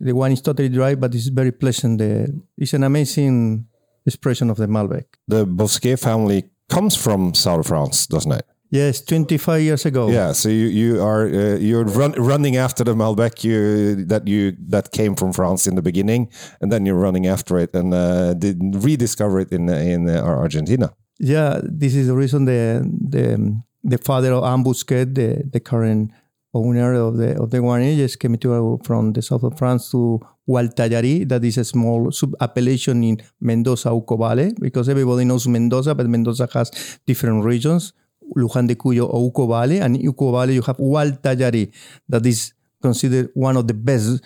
The 0.00 0.12
wine 0.12 0.32
is 0.32 0.42
totally 0.42 0.68
dry, 0.68 0.94
but 0.94 1.14
it's 1.14 1.28
very 1.28 1.52
pleasant. 1.52 1.98
The, 1.98 2.42
it's 2.56 2.72
an 2.72 2.82
amazing 2.82 3.66
expression 4.04 4.50
of 4.50 4.56
the 4.56 4.66
Malbec. 4.66 5.04
The 5.28 5.46
Bosquet 5.46 5.96
family 5.96 6.50
comes 6.68 6.96
from 6.96 7.34
South 7.34 7.68
France, 7.68 8.06
doesn't 8.06 8.32
it? 8.32 8.46
Yes, 8.70 9.00
25 9.00 9.62
years 9.62 9.86
ago. 9.86 10.08
Yeah, 10.10 10.32
so 10.32 10.48
you 10.48 10.66
you 10.66 11.02
are 11.02 11.26
uh, 11.26 11.56
you're 11.58 11.84
run, 11.84 12.12
running 12.12 12.56
after 12.56 12.84
the 12.84 12.94
Malbec 12.94 13.44
you, 13.44 14.04
that 14.06 14.26
you 14.26 14.56
that 14.68 14.90
came 14.90 15.14
from 15.14 15.32
France 15.32 15.66
in 15.66 15.76
the 15.76 15.82
beginning, 15.82 16.28
and 16.60 16.72
then 16.72 16.84
you're 16.84 16.98
running 16.98 17.26
after 17.26 17.58
it 17.58 17.74
and 17.74 17.94
uh, 17.94 18.34
did 18.34 18.58
rediscover 18.84 19.40
it 19.40 19.52
in 19.52 19.68
in 19.68 20.08
uh, 20.08 20.20
Argentina. 20.22 20.92
Yeah, 21.18 21.60
this 21.62 21.94
is 21.94 22.08
the 22.08 22.16
reason 22.16 22.44
the 22.44 22.82
the 23.08 23.56
the 23.84 23.98
father 23.98 24.32
of 24.32 24.44
Anne 24.44 24.64
Bousquet, 24.64 25.14
the, 25.14 25.48
the 25.50 25.60
current 25.60 26.10
owner 26.52 26.94
of 26.94 27.16
the 27.16 27.40
of 27.40 27.50
the 27.50 27.58
winery, 27.58 27.96
just 27.96 28.18
came 28.18 28.36
to 28.36 28.80
from 28.82 29.12
the 29.12 29.22
south 29.22 29.44
of 29.44 29.56
France 29.56 29.90
to 29.92 30.20
Gualtallary, 30.48 31.24
that 31.24 31.44
is 31.44 31.58
a 31.58 31.64
small 31.64 32.10
sub 32.12 32.34
appellation 32.40 33.02
in 33.02 33.20
Mendoza 33.40 33.90
Uco 33.90 34.18
Valley, 34.18 34.54
because 34.60 34.88
everybody 34.88 35.24
knows 35.24 35.46
Mendoza, 35.48 35.94
but 35.94 36.06
Mendoza 36.06 36.48
has 36.52 36.98
different 37.06 37.44
regions. 37.44 37.92
Luján 38.34 38.66
de 38.66 38.76
Cuyo 38.76 39.06
or 39.06 39.30
Uco 39.30 39.48
Valley, 39.48 39.78
and 39.78 39.96
Uco 39.96 40.32
Valley 40.32 40.54
you 40.54 40.62
have 40.62 40.76
Gualtallary, 40.76 41.70
that 42.08 42.24
is 42.26 42.52
considered 42.82 43.30
one 43.34 43.56
of 43.56 43.66
the 43.66 43.74
best 43.74 44.22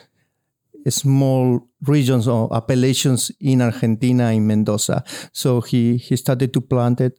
small 0.88 1.60
regions 1.82 2.26
or 2.26 2.48
appellations 2.54 3.30
in 3.40 3.60
Argentina 3.60 4.32
in 4.32 4.46
Mendoza. 4.46 5.04
So 5.32 5.60
he 5.60 5.96
he 5.96 6.16
started 6.16 6.52
to 6.54 6.60
plant 6.60 7.00
it 7.00 7.18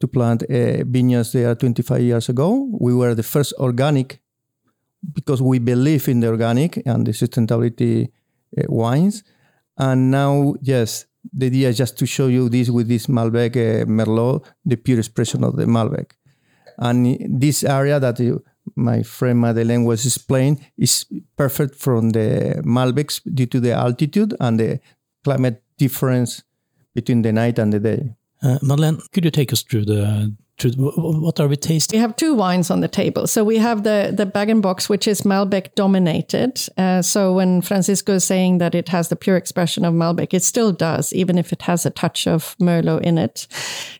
to 0.00 0.08
plant 0.08 0.42
uh, 0.44 0.84
vineyards 0.84 1.32
there 1.32 1.54
25 1.54 2.00
years 2.00 2.28
ago. 2.28 2.68
We 2.80 2.94
were 2.94 3.14
the 3.14 3.22
first 3.22 3.52
organic 3.58 4.20
because 5.12 5.42
we 5.42 5.58
believe 5.58 6.08
in 6.08 6.20
the 6.20 6.28
organic 6.28 6.82
and 6.86 7.06
the 7.06 7.12
sustainability 7.12 8.08
uh, 8.56 8.62
wines. 8.68 9.22
And 9.76 10.10
now, 10.10 10.54
yes, 10.62 11.06
the 11.32 11.46
idea 11.46 11.68
is 11.68 11.78
just 11.78 11.98
to 11.98 12.06
show 12.06 12.26
you 12.26 12.48
this 12.48 12.68
with 12.70 12.88
this 12.88 13.06
Malbec 13.06 13.56
uh, 13.56 13.84
Merlot, 13.86 14.44
the 14.64 14.76
pure 14.76 14.98
expression 14.98 15.44
of 15.44 15.56
the 15.56 15.64
Malbec. 15.64 16.12
And 16.78 17.40
this 17.40 17.64
area 17.64 18.00
that 18.00 18.18
you, 18.18 18.44
my 18.76 19.02
friend 19.02 19.40
Madeleine 19.40 19.84
was 19.84 20.04
explaining 20.04 20.64
is 20.76 21.06
perfect 21.36 21.76
from 21.76 22.10
the 22.10 22.62
Malbecs 22.64 23.20
due 23.32 23.46
to 23.46 23.60
the 23.60 23.72
altitude 23.72 24.34
and 24.40 24.58
the 24.58 24.80
climate 25.22 25.62
difference 25.78 26.42
between 26.94 27.22
the 27.22 27.32
night 27.32 27.58
and 27.58 27.72
the 27.72 27.80
day. 27.80 28.14
Uh, 28.42 28.58
Madeleine, 28.62 29.00
could 29.12 29.24
you 29.24 29.30
take 29.30 29.52
us 29.52 29.62
through 29.62 29.84
the 29.84 30.34
what 30.62 31.40
are 31.40 31.48
we 31.48 31.56
tasting? 31.56 31.98
We 31.98 32.00
have 32.00 32.16
two 32.16 32.32
wines 32.32 32.70
on 32.70 32.80
the 32.80 32.88
table. 32.88 33.26
So 33.26 33.42
we 33.42 33.58
have 33.58 33.82
the 33.82 34.12
the 34.16 34.24
bag 34.24 34.50
and 34.50 34.62
box, 34.62 34.88
which 34.88 35.08
is 35.08 35.22
Malbec 35.22 35.74
dominated. 35.74 36.60
Uh, 36.78 37.02
so 37.02 37.32
when 37.34 37.60
Francisco 37.60 38.14
is 38.14 38.24
saying 38.24 38.58
that 38.58 38.74
it 38.74 38.88
has 38.88 39.08
the 39.08 39.16
pure 39.16 39.36
expression 39.36 39.84
of 39.84 39.94
Malbec, 39.94 40.32
it 40.32 40.44
still 40.44 40.72
does, 40.72 41.12
even 41.12 41.38
if 41.38 41.52
it 41.52 41.62
has 41.62 41.84
a 41.84 41.90
touch 41.90 42.26
of 42.26 42.56
Merlot 42.58 43.02
in 43.02 43.18
it. 43.18 43.46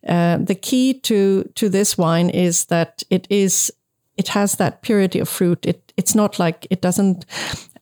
Uh, 0.06 0.38
the 0.38 0.54
key 0.54 0.94
to 1.00 1.42
to 1.54 1.68
this 1.68 1.98
wine 1.98 2.30
is 2.30 2.66
that 2.66 3.02
it 3.10 3.26
is 3.30 3.72
it 4.16 4.28
has 4.28 4.52
that 4.52 4.82
purity 4.82 5.18
of 5.18 5.28
fruit. 5.28 5.66
It 5.66 5.92
it's 5.96 6.14
not 6.14 6.38
like 6.38 6.66
it 6.70 6.80
doesn't 6.80 7.26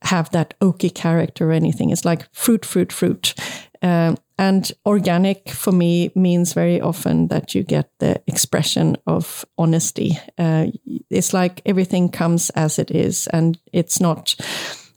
have 0.03 0.31
that 0.31 0.55
oaky 0.61 0.93
character 0.93 1.51
or 1.51 1.53
anything. 1.53 1.91
It's 1.91 2.05
like 2.05 2.27
fruit, 2.33 2.65
fruit, 2.65 2.93
fruit. 2.93 3.35
Um, 3.83 4.17
and 4.39 4.73
organic 4.87 5.51
for 5.51 5.73
me 5.73 6.11
means 6.15 6.53
very 6.53 6.81
often 6.81 7.29
that 7.29 7.55
you 7.55 7.63
get 7.63 7.91
the 7.99 8.21
expression 8.27 8.97
of 9.07 9.45
honesty. 9.59 10.19
Uh, 10.39 10.67
it's 11.11 11.33
like 11.33 11.61
everything 11.67 12.09
comes 12.09 12.51
as 12.51 12.79
it 12.79 12.91
is, 12.91 13.29
and 13.29 13.59
it's 13.73 14.01
not. 14.01 14.35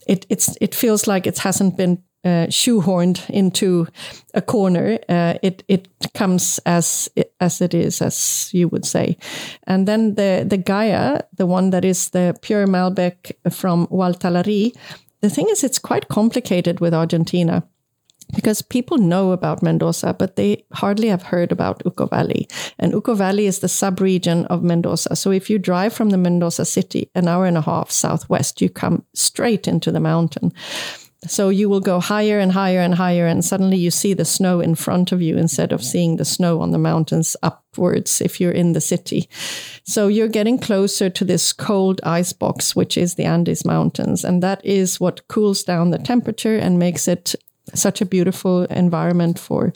It 0.08 0.25
it's 0.30 0.58
it 0.62 0.75
feels 0.75 1.08
like 1.08 1.27
it 1.27 1.39
hasn't 1.39 1.77
been 1.77 2.04
uh, 2.24 2.48
shoehorned 2.50 3.30
into 3.30 3.88
a 4.34 4.42
corner. 4.42 4.98
Uh, 5.10 5.34
it 5.42 5.63
it 5.68 5.88
comes 6.13 6.60
as 6.65 7.10
as 7.39 7.62
it 7.62 7.74
is, 7.74 8.01
as 8.01 8.50
you 8.54 8.68
would 8.68 8.86
say. 8.86 9.18
And 9.68 9.88
then 9.88 10.15
the 10.15 10.46
the 10.48 10.58
Gaia, 10.58 11.22
the 11.38 11.46
one 11.46 11.72
that 11.72 11.86
is 11.86 12.10
the 12.10 12.36
pure 12.42 12.68
Malbec 12.68 13.32
from 13.51 13.88
Gualtallary. 13.88 14.74
The 15.22 15.30
thing 15.30 15.50
is, 15.50 15.63
it's 15.63 15.80
quite 15.80 16.08
complicated 16.08 16.80
with 16.80 16.94
Argentina 16.94 17.63
because 18.34 18.62
people 18.62 18.98
know 18.98 19.32
about 19.32 19.62
Mendoza, 19.62 20.13
but 20.13 20.36
they 20.36 20.65
hardly 20.74 21.08
have 21.08 21.24
heard 21.24 21.51
about 21.51 21.84
Uco 21.84 22.10
Valley. 22.10 22.48
And 22.79 22.94
Uco 22.94 23.15
Valley 23.15 23.46
is 23.46 23.60
the 23.60 23.67
subregion 23.67 24.46
of 24.48 24.63
Mendoza. 24.63 25.15
So 25.15 25.32
if 25.32 25.50
you 25.50 25.60
drive 25.60 25.94
from 25.94 26.10
the 26.10 26.17
Mendoza 26.17 26.65
city 26.65 27.10
an 27.15 27.27
hour 27.27 27.46
and 27.46 27.58
a 27.58 27.62
half 27.62 27.91
southwest, 27.91 28.62
you 28.62 28.70
come 28.70 29.03
straight 29.13 29.67
into 29.67 29.91
the 29.91 30.00
mountain. 30.00 30.51
So 31.27 31.50
you 31.50 31.70
will 31.70 31.79
go 31.79 32.00
higher 32.00 32.39
and 32.39 32.51
higher 32.51 32.79
and 32.79 32.94
higher, 32.94 33.25
and 33.25 33.44
suddenly 33.44 33.77
you 33.77 33.89
see 33.89 34.13
the 34.13 34.25
snow 34.25 34.60
in 34.60 34.75
front 34.75 35.12
of 35.12 35.22
you 35.22 35.38
instead 35.38 35.72
of 35.72 35.84
seeing 35.84 36.17
the 36.17 36.25
snow 36.25 36.62
on 36.62 36.72
the 36.72 36.77
mountains 36.77 37.36
upwards 37.41 38.22
if 38.22 38.39
you're 38.39 38.51
in 38.51 38.74
the 38.74 38.82
city. 38.82 39.27
So 39.84 40.08
you're 40.08 40.27
getting 40.27 40.60
closer 40.60 41.10
to 41.10 41.25
this 41.25 41.51
cold 41.51 42.00
ice 42.03 42.34
box, 42.34 42.75
which 42.75 42.98
is 42.98 43.15
the 43.15 43.25
Andes 43.25 43.65
Mountains. 43.65 44.24
And 44.24 44.44
that 44.44 44.63
is 44.63 45.00
what 45.00 45.27
cools 45.27 45.63
down 45.63 45.89
the 45.89 45.98
temperature 45.98 46.58
and 46.58 46.77
makes 46.77 47.08
it 47.08 47.36
such 47.74 48.01
a 48.01 48.05
beautiful 48.05 48.63
environment 48.65 49.39
for 49.39 49.74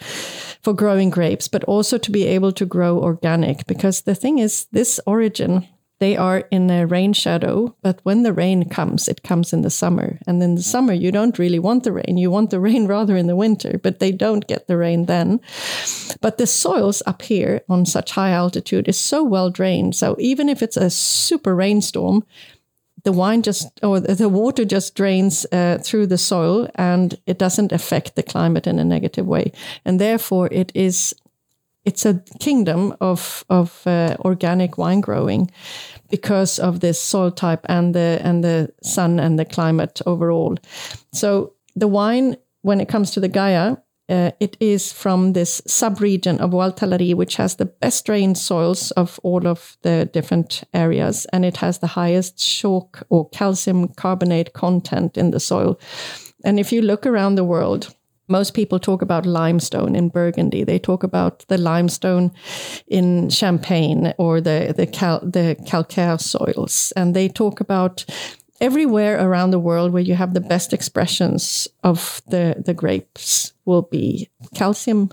for 0.62 0.74
growing 0.74 1.10
grapes 1.10 1.48
but 1.48 1.64
also 1.64 1.98
to 1.98 2.12
be 2.12 2.26
able 2.26 2.52
to 2.52 2.66
grow 2.66 3.00
organic 3.00 3.66
because 3.68 4.02
the 4.02 4.16
thing 4.16 4.40
is 4.40 4.68
this 4.72 5.00
origin 5.06 5.68
they 6.00 6.16
are 6.16 6.40
in 6.50 6.70
a 6.72 6.88
rain 6.88 7.14
shadow 7.14 7.76
but 7.82 8.00
when 8.04 8.24
the 8.24 8.34
rain 8.34 8.68
comes 8.70 9.08
it 9.08 9.24
comes 9.24 9.54
in 9.54 9.62
the 9.62 9.70
summer. 9.70 10.18
And 10.26 10.42
in 10.42 10.56
the 10.56 10.64
summer 10.64 10.94
you 10.94 11.12
don't 11.12 11.38
really 11.38 11.60
want 11.60 11.84
the 11.84 11.92
rain. 11.92 12.18
You 12.18 12.32
want 12.32 12.50
the 12.50 12.60
rain 12.68 12.88
rather 12.88 13.16
in 13.16 13.28
the 13.28 13.36
winter 13.36 13.80
but 13.82 14.00
they 14.00 14.12
don't 14.12 14.48
get 14.48 14.68
the 14.68 14.78
rain 14.78 15.06
then. 15.06 15.40
But 16.22 16.38
the 16.38 16.48
soils 16.48 17.04
up 17.06 17.22
here 17.22 17.62
on 17.70 17.86
such 17.86 18.12
high 18.12 18.32
altitude 18.32 18.88
is 18.88 18.98
so 18.98 19.24
well 19.24 19.50
drained. 19.50 19.96
So 19.96 20.16
even 20.20 20.50
if 20.50 20.64
it's 20.64 20.78
a 20.78 20.90
super 20.90 21.54
rainstorm 21.56 22.24
the 23.04 23.12
wine 23.12 23.42
just 23.42 23.68
or 23.84 24.00
the 24.00 24.30
water 24.30 24.66
just 24.66 24.96
drains 24.96 25.46
uh, 25.52 25.78
through 25.84 26.08
the 26.08 26.18
soil 26.18 26.70
and 26.76 27.18
it 27.26 27.38
doesn't 27.38 27.72
affect 27.72 28.16
the 28.16 28.24
climate 28.24 28.68
in 28.68 28.80
a 28.80 28.86
negative 28.86 29.26
way. 29.26 29.52
And 29.86 30.00
therefore 30.00 30.50
it 30.52 30.72
is 30.76 31.16
it's 31.86 32.06
a 32.06 32.22
kingdom 32.40 32.96
of 33.00 33.46
of 33.50 33.88
uh, 33.88 34.16
organic 34.20 34.78
wine 34.78 35.02
growing 35.02 35.50
because 36.10 36.60
of 36.60 36.80
this 36.80 37.02
soil 37.02 37.32
type 37.32 37.66
and 37.70 37.96
the 37.96 38.20
and 38.24 38.44
the 38.44 38.72
sun 38.84 39.20
and 39.20 39.40
the 39.40 39.46
climate 39.46 40.02
overall. 40.06 40.58
So 41.14 41.54
the 41.76 41.88
wine 41.88 42.38
when 42.62 42.82
it 42.82 42.90
comes 42.90 43.12
to 43.12 43.20
the 43.20 43.30
gaia 43.30 43.78
uh, 44.10 44.32
it 44.40 44.58
is 44.60 44.92
from 44.92 45.34
this 45.34 45.62
subregion 45.62 46.40
of 46.40 46.52
Gualtallary, 46.52 47.14
which 47.14 47.36
has 47.36 47.56
the 47.56 47.66
best 47.66 48.06
drained 48.06 48.38
soils 48.38 48.92
of 48.92 49.20
all 49.24 49.48
of 49.48 49.78
the 49.84 50.10
different 50.12 50.64
areas, 50.74 51.26
and 51.32 51.46
it 51.46 51.58
has 51.58 51.80
the 51.80 51.88
highest 51.88 52.38
chalk 52.38 53.04
or 53.10 53.30
calcium 53.30 53.88
carbonate 53.90 54.54
content 54.54 55.18
in 55.18 55.32
the 55.32 55.40
soil. 55.40 55.80
And 56.44 56.60
if 56.60 56.72
you 56.72 56.82
look 56.82 57.06
around 57.06 57.36
the 57.36 57.44
world, 57.44 57.94
most 58.30 58.54
people 58.54 58.80
talk 58.80 59.02
about 59.02 59.26
limestone 59.26 59.96
in 59.96 60.10
Burgundy. 60.10 60.64
They 60.64 60.80
talk 60.80 61.04
about 61.04 61.46
the 61.48 61.58
limestone 61.58 62.32
in 62.88 63.30
Champagne 63.30 64.14
or 64.18 64.40
the 64.40 64.74
the, 64.76 64.86
cal, 64.86 65.20
the 65.20 65.56
calcaire 65.66 66.20
soils, 66.20 66.94
and 66.96 67.16
they 67.16 67.28
talk 67.28 67.60
about 67.60 68.06
everywhere 68.62 69.20
around 69.20 69.52
the 69.52 69.60
world 69.60 69.92
where 69.92 70.04
you 70.04 70.16
have 70.16 70.34
the 70.34 70.42
best 70.42 70.74
expressions 70.74 71.68
of 71.84 72.22
the, 72.28 72.56
the 72.66 72.74
grapes 72.74 73.54
will 73.66 73.84
be 73.84 74.30
calcium 74.56 75.10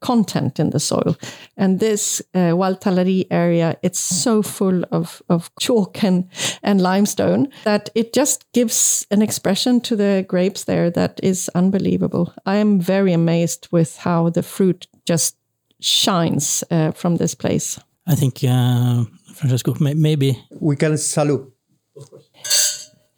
content 0.00 0.58
in 0.58 0.70
the 0.70 0.80
soil. 0.80 1.16
And 1.56 1.80
this 1.80 2.22
uh, 2.34 2.52
Gualtallary 2.52 3.26
area, 3.30 3.76
it's 3.82 3.98
so 3.98 4.42
full 4.42 4.84
of, 4.90 5.22
of 5.28 5.50
chalk 5.60 6.04
and, 6.04 6.28
and 6.62 6.80
limestone 6.80 7.48
that 7.64 7.90
it 7.94 8.12
just 8.12 8.50
gives 8.52 9.06
an 9.10 9.22
expression 9.22 9.80
to 9.82 9.96
the 9.96 10.24
grapes 10.28 10.64
there 10.64 10.90
that 10.90 11.20
is 11.22 11.50
unbelievable. 11.54 12.34
I 12.46 12.56
am 12.56 12.80
very 12.80 13.12
amazed 13.12 13.68
with 13.70 13.96
how 13.98 14.30
the 14.30 14.42
fruit 14.42 14.86
just 15.06 15.36
shines 15.80 16.64
uh, 16.70 16.92
from 16.92 17.16
this 17.16 17.34
place. 17.34 17.78
I 18.06 18.14
think, 18.14 18.42
uh, 18.42 19.04
Francisco, 19.34 19.74
maybe. 19.80 20.42
We 20.60 20.76
can 20.76 20.96
salute. 20.96 21.52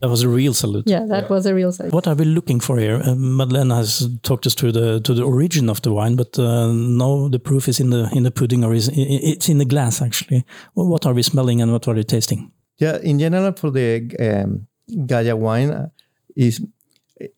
That 0.00 0.08
was 0.08 0.22
a 0.22 0.28
real 0.28 0.54
salute. 0.54 0.84
Yeah, 0.86 1.04
that 1.08 1.28
was 1.28 1.44
a 1.44 1.54
real 1.54 1.72
salute. 1.72 1.92
What 1.92 2.06
are 2.06 2.14
we 2.14 2.24
looking 2.24 2.58
for 2.58 2.78
here? 2.78 3.02
Uh, 3.04 3.14
Madeleine 3.14 3.68
has 3.68 4.08
talked 4.22 4.46
us 4.46 4.54
through 4.54 4.72
the 4.72 5.00
to 5.00 5.12
the 5.12 5.22
origin 5.22 5.68
of 5.68 5.82
the 5.82 5.92
wine, 5.92 6.16
but 6.16 6.38
uh, 6.38 6.72
now 6.72 7.28
the 7.28 7.38
proof 7.38 7.68
is 7.68 7.80
in 7.80 7.90
the 7.90 8.08
in 8.14 8.22
the 8.22 8.30
pudding, 8.30 8.64
or 8.64 8.72
is 8.72 8.88
it's 8.94 9.48
in 9.48 9.58
the 9.58 9.66
glass 9.66 10.00
actually. 10.00 10.44
What 10.74 11.04
are 11.04 11.12
we 11.12 11.22
smelling 11.22 11.60
and 11.60 11.70
what 11.70 11.86
are 11.86 11.94
we 11.94 12.04
tasting? 12.04 12.50
Yeah, 12.78 12.96
in 13.02 13.18
general, 13.18 13.52
for 13.52 13.70
the 13.70 14.10
um, 14.18 14.66
Gaia 15.06 15.36
wine, 15.36 15.70
uh, 15.70 15.88
is 16.34 16.62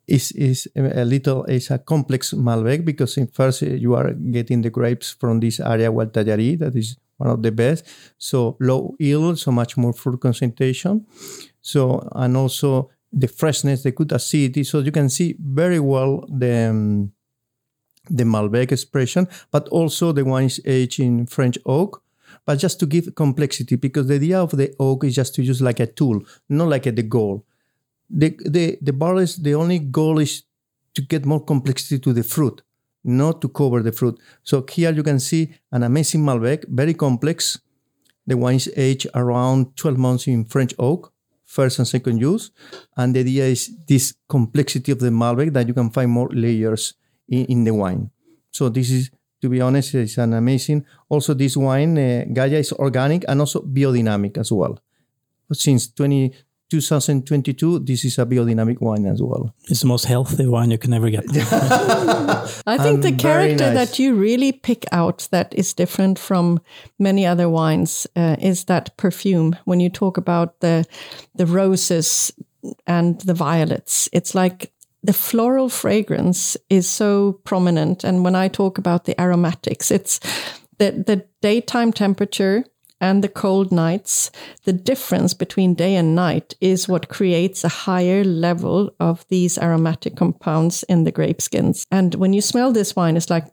is 0.07 0.31
is 0.33 0.69
a 0.77 1.05
little 1.05 1.45
is 1.45 1.71
a 1.71 1.79
complex 1.79 2.33
Malbec 2.33 2.85
because 2.85 3.17
in 3.17 3.27
first 3.27 3.65
uh, 3.65 3.67
you 3.67 3.95
are 3.95 4.13
getting 4.13 4.63
the 4.63 4.71
grapes 4.71 5.11
from 5.11 5.41
this 5.41 5.59
area 5.59 5.91
Gualtallary 5.91 6.57
that 6.61 6.77
is 6.77 6.97
one 7.17 7.31
of 7.31 7.43
the 7.43 7.51
best. 7.51 7.85
So 8.19 8.57
low 8.61 8.95
yield, 8.99 9.39
so 9.39 9.51
much 9.51 9.77
more 9.77 9.93
fruit 9.93 10.21
concentration. 10.21 11.07
So 11.63 12.09
and 12.13 12.37
also 12.37 12.91
the 13.13 13.29
freshness, 13.29 13.83
the 13.83 13.93
good 13.93 14.13
acidity. 14.13 14.65
So 14.65 14.81
you 14.81 14.93
can 14.93 15.09
see 15.09 15.37
very 15.39 15.81
well 15.81 16.27
the 16.29 16.71
um, 16.71 17.13
the 18.11 18.25
Malbec 18.25 18.73
expression, 18.73 19.29
but 19.53 19.69
also 19.69 20.13
the 20.13 20.25
wine 20.25 20.47
is 20.47 20.61
aged 20.65 21.01
in 21.01 21.27
French 21.27 21.57
oak. 21.65 22.03
But 22.45 22.59
just 22.59 22.81
to 22.81 22.87
give 22.87 23.15
complexity, 23.15 23.77
because 23.77 24.09
the 24.09 24.15
idea 24.15 24.41
of 24.41 24.51
the 24.51 24.75
oak 24.81 25.05
is 25.05 25.15
just 25.15 25.35
to 25.37 25.43
use 25.43 25.63
like 25.63 25.79
a 25.79 25.87
tool, 25.87 26.21
not 26.49 26.69
like 26.69 26.87
a, 26.87 26.93
the 26.93 27.05
goal. 27.05 27.47
The 28.11 28.37
the 28.45 28.79
the 28.83 28.93
barrels, 28.93 29.37
the 29.37 29.55
only 29.55 29.79
goal 29.79 30.19
is 30.19 30.43
to 30.95 31.03
get 31.03 31.25
more 31.25 31.45
complexity 31.45 31.99
to 32.01 32.13
the 32.13 32.25
fruit, 32.25 32.63
not 33.05 33.41
to 33.43 33.49
cover 33.49 33.83
the 33.83 33.93
fruit. 33.93 34.19
So 34.43 34.65
here 34.69 34.93
you 34.93 35.03
can 35.03 35.21
see 35.21 35.55
an 35.71 35.85
amazing 35.85 36.23
Malbec, 36.23 36.65
very 36.69 36.95
complex. 36.95 37.61
The 38.27 38.37
wine 38.37 38.57
is 38.57 38.71
aged 38.77 39.09
around 39.15 39.77
12 39.77 39.99
months 39.99 40.27
in 40.27 40.45
French 40.45 40.75
oak 40.79 41.13
first 41.45 41.79
and 41.79 41.89
second 41.89 42.19
use. 42.21 42.51
And 42.97 43.15
the 43.15 43.21
idea 43.21 43.45
is 43.47 43.71
this 43.87 44.15
complexity 44.29 44.93
of 44.93 45.01
the 45.01 45.11
Malbec 45.11 45.53
that 45.53 45.69
you 45.69 45.75
can 45.75 45.91
find 45.91 46.11
more 46.11 46.29
layers 46.33 46.95
in, 47.29 47.45
in 47.47 47.65
the 47.65 47.75
wine. 47.75 48.11
So 48.51 48.69
this 48.69 48.91
is, 48.91 49.11
to 49.41 49.49
be 49.49 49.61
honest, 49.61 49.95
it's 49.95 50.19
an 50.19 50.35
amazing. 50.35 50.85
Also, 51.09 51.35
this 51.35 51.57
wine, 51.57 51.99
uh, 51.99 52.25
Gaia 52.33 52.59
is 52.59 52.73
organic 52.73 53.25
and 53.29 53.41
also 53.41 53.61
biodynamic 53.63 54.39
as 54.39 54.53
well. 54.53 54.79
Since 55.53 55.93
20, 55.93 56.33
2022, 56.73 57.81
this 57.81 58.05
is 58.05 58.19
a 58.19 58.25
biodynamic 58.25 58.81
wine 58.81 59.05
as 59.07 59.21
well. 59.23 59.55
It's 59.69 59.81
the 59.83 59.87
most 59.87 60.07
healthy 60.07 60.47
wine 60.47 60.71
you 60.71 60.79
can 60.79 60.95
ever 60.95 61.11
get. 61.11 61.25
I 62.67 62.79
think 62.79 63.03
the 63.03 63.09
And 63.09 63.21
very 63.21 63.55
character 63.57 63.73
nice. 63.73 63.75
that 63.75 63.99
you 63.99 64.15
really 64.15 64.53
pick 64.53 64.85
out 64.91 65.29
that 65.31 65.55
is 65.55 65.75
different 65.75 66.19
from 66.19 66.61
many 66.99 67.27
other 67.27 67.49
wines 67.49 68.07
uh, 68.17 68.37
is 68.41 68.65
that 68.65 68.97
perfume. 68.97 69.57
When 69.65 69.81
you 69.81 69.91
talk 69.91 70.17
about 70.17 70.61
the 70.61 70.85
the 71.35 71.47
roses 71.47 72.33
and 72.87 73.21
the 73.21 73.35
violets, 73.35 74.09
it's 74.13 74.35
like 74.35 74.73
the 75.07 75.13
floral 75.13 75.69
fragrance 75.69 76.57
is 76.69 76.89
so 76.89 77.41
prominent. 77.45 78.05
And 78.05 78.25
when 78.25 78.35
I 78.35 78.49
talk 78.49 78.79
about 78.79 79.05
the 79.05 79.21
aromatics, 79.21 79.91
it's 79.91 80.21
the 80.79 80.91
the 81.07 81.27
daytime 81.43 81.93
temperature 81.93 82.65
and 83.03 83.23
the 83.23 83.29
cold 83.29 83.73
nights, 83.73 84.31
the 84.65 84.73
difference 84.73 85.35
between 85.35 85.75
day 85.75 85.97
and 85.97 86.15
night 86.15 86.55
is 86.61 86.89
what 86.89 87.09
creates 87.09 87.65
a 87.65 87.69
higher 87.69 88.23
level 88.23 88.95
of 89.01 89.27
these 89.29 89.59
aromatic 89.59 90.17
compounds 90.17 90.85
in 90.85 91.03
the 91.03 91.11
grape 91.11 91.43
skins. 91.43 91.85
And 91.91 92.15
when 92.15 92.33
you 92.33 92.41
smell 92.41 92.73
this 92.73 92.95
wine, 92.95 93.17
it's 93.17 93.29
like 93.29 93.47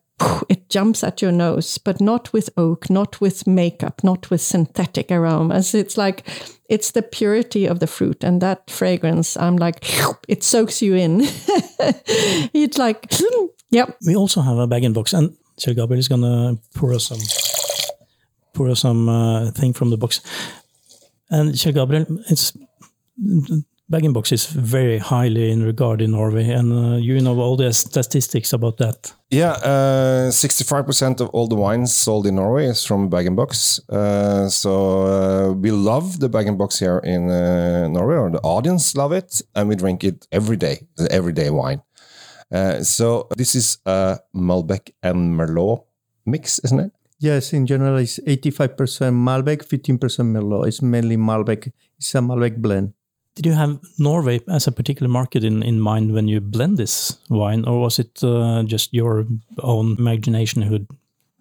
it 0.50 0.70
jumps 0.70 1.04
at 1.04 1.22
your 1.22 1.32
nose, 1.32 1.80
but 1.80 2.00
not 2.00 2.32
with 2.32 2.52
oak, 2.58 2.92
not 2.92 3.20
with 3.20 3.48
makeup, 3.48 4.04
not 4.04 4.30
with 4.30 4.42
synthetic 4.42 5.12
aromas. 5.12 5.74
It's 5.74 5.98
like 5.98 6.28
it's 6.70 6.92
the 6.92 7.02
purity 7.02 7.66
of 7.66 7.80
the 7.80 7.88
fruit 7.88 8.24
and 8.24 8.42
that 8.42 8.70
fragrance. 8.70 9.36
I'm 9.36 9.58
like, 9.58 9.84
it 10.28 10.44
soaks 10.44 10.82
you 10.82 10.94
in. 10.94 11.22
it's 12.54 12.78
like, 12.78 13.12
yep, 13.72 13.98
we 14.06 14.16
also 14.16 14.42
have 14.42 14.58
a 14.58 14.68
bag 14.68 14.84
in 14.84 14.94
box, 14.94 15.14
and 15.14 15.36
Kjell 15.58 15.76
Gabriel 15.76 16.00
is 16.00 16.08
gonna 16.08 16.60
pour 16.76 16.94
us 16.94 17.08
some 17.08 17.20
pour 18.54 18.76
some 18.76 19.10
uh, 19.10 19.52
thing 19.52 19.74
from 19.74 19.90
the 19.90 19.98
box. 19.98 20.22
And 21.30 21.54
Kjell 21.54 21.74
Gabriel, 21.74 22.06
it's 22.30 22.54
bag 23.90 24.06
in 24.06 24.14
box 24.14 24.32
is 24.32 24.46
very 24.46 25.00
highly 25.00 25.52
in 25.52 25.64
regard 25.64 26.02
in 26.02 26.12
Norway, 26.12 26.50
and 26.50 26.72
uh, 26.72 26.98
you 26.98 27.20
know 27.20 27.40
all 27.40 27.58
the 27.58 27.74
statistics 27.74 28.54
about 28.54 28.78
that. 28.78 29.14
Yeah, 29.32 29.52
uh, 29.52 30.32
65% 30.32 31.22
of 31.22 31.30
all 31.30 31.48
the 31.48 31.56
wines 31.56 31.94
sold 31.94 32.28
in 32.28 32.36
Norway 32.36 32.68
is 32.68 32.86
from 32.86 33.10
bag 33.10 33.26
and 33.26 33.36
box. 33.36 33.80
Uh, 33.90 34.48
so 34.50 35.06
uh, 35.06 35.54
we 35.54 35.72
love 35.72 36.20
the 36.20 36.30
bag 36.30 36.48
and 36.48 36.58
box 36.58 36.80
here 36.80 37.00
in 37.00 37.30
uh, 37.30 37.88
Norway, 37.88 38.16
or 38.16 38.30
the 38.30 38.42
audience 38.42 38.96
love 38.96 39.12
it, 39.12 39.42
and 39.56 39.68
we 39.68 39.76
drink 39.76 40.04
it 40.04 40.28
every 40.32 40.58
day, 40.58 40.88
everyday 41.10 41.50
wine. 41.50 41.82
So 42.84 43.28
this 43.36 43.56
is 43.56 43.78
a 43.86 44.20
Malbec 44.36 44.92
and 45.04 45.38
Merlot 45.38 45.84
mix, 46.26 46.60
isn't 46.60 46.80
it? 46.80 46.92
Yes, 47.20 47.52
in 47.52 47.66
general, 47.66 47.98
it's 47.98 48.20
85% 48.20 49.14
Malbec, 49.14 49.68
15% 49.68 50.00
Merlot. 50.00 50.68
It's 50.68 50.82
mainly 50.82 51.18
Malbec. 51.18 51.72
It's 51.98 52.16
a 52.16 52.20
Malbec 52.20 52.62
blend. 52.62 52.94
Did 53.36 53.46
you 53.46 53.54
have 53.54 53.80
Norway 53.98 54.42
as 54.48 54.68
a 54.68 54.72
particular 54.72 55.10
market 55.10 55.44
in, 55.44 55.62
in 55.64 55.80
mind 55.80 56.14
when 56.14 56.28
you 56.28 56.42
blend 56.42 56.78
this 56.78 57.20
wine, 57.30 57.66
or 57.66 57.80
was 57.82 58.00
it 58.00 58.24
uh, 58.24 58.64
just 58.64 58.94
your 58.94 59.26
own 59.60 59.96
imagination 59.98 60.62
who? 60.62 60.88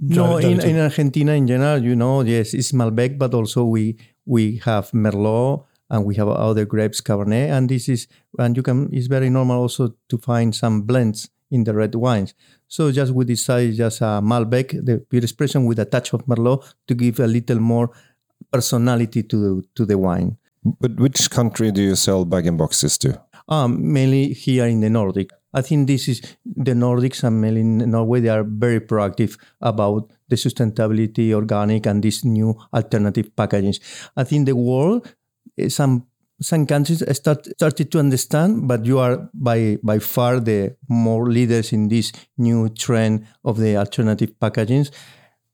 No, 0.01 0.37
in, 0.37 0.61
in 0.61 0.79
Argentina 0.79 1.33
in 1.33 1.49
general, 1.49 1.83
you 1.83 1.97
know, 1.97 2.21
yes, 2.21 2.55
it's 2.55 2.71
Malbec, 2.71 3.19
but 3.19 3.35
also 3.35 3.65
we 3.65 3.99
we 4.27 4.59
have 4.65 4.91
Merlot 4.93 5.65
and 5.91 6.05
we 6.05 6.15
have 6.15 6.29
other 6.29 6.65
grapes, 6.65 7.01
Cabernet, 7.01 7.51
and 7.51 7.69
this 7.69 7.89
is 7.89 8.07
and 8.39 8.57
you 8.57 8.63
can. 8.63 8.91
It's 8.93 9.09
very 9.09 9.31
normal 9.31 9.63
also 9.63 9.95
to 10.09 10.19
find 10.19 10.55
some 10.55 10.83
blends 10.83 11.31
in 11.51 11.65
the 11.65 11.75
red 11.75 11.95
wines. 11.95 12.35
So 12.67 12.93
just 12.93 13.13
we 13.13 13.25
decided 13.25 13.77
just 13.77 14.01
a 14.01 14.21
Malbec, 14.23 14.85
the 14.85 14.99
pure 14.99 15.23
expression 15.23 15.65
with 15.65 15.79
a 15.79 15.85
touch 15.85 16.13
of 16.13 16.27
Merlot 16.27 16.75
to 16.87 16.95
give 16.95 17.21
a 17.21 17.27
little 17.27 17.61
more 17.61 17.91
personality 18.53 19.23
to 19.25 19.63
to 19.75 19.85
the 19.85 19.99
wine. 19.99 20.37
But 20.81 20.97
which 21.01 21.31
country 21.31 21.71
do 21.71 21.83
you 21.83 21.97
sell 21.97 22.25
bag 22.25 22.47
and 22.47 22.59
boxes 22.59 22.99
to? 22.99 23.21
Um, 23.49 23.93
mainly 23.93 24.35
here 24.35 24.67
in 24.67 24.81
the 24.81 24.91
Nordic. 24.91 25.31
I 25.55 25.63
think 25.63 25.87
this 25.87 26.09
is 26.09 26.21
the 26.45 26.73
Nordics 26.73 27.25
and 27.25 27.41
mainly 27.41 27.63
in 27.63 27.79
Norway. 27.91 28.21
They 28.21 28.29
are 28.29 28.45
very 28.45 28.81
proactive 28.81 29.39
about 29.63 30.13
the 30.29 30.37
sustainability, 30.37 31.33
organic, 31.33 31.87
and 31.87 32.03
these 32.03 32.25
new 32.25 32.55
alternative 32.75 33.31
packagings. 33.35 33.81
I 34.17 34.25
think 34.25 34.47
the 34.47 34.57
world, 34.57 35.15
eh, 35.57 35.69
some 35.69 36.07
some 36.41 36.67
countries 36.67 37.03
start 37.17 37.47
started 37.47 37.91
to 37.93 37.99
understand, 37.99 38.69
but 38.69 38.85
you 38.87 38.99
are 38.99 39.29
by 39.35 39.79
by 39.83 39.99
far 39.99 40.41
the 40.41 40.77
more 40.89 41.31
leaders 41.31 41.73
in 41.73 41.89
this 41.89 42.13
new 42.37 42.69
trend 42.69 43.27
of 43.45 43.59
the 43.59 43.77
alternative 43.77 44.31
packagings, 44.41 44.91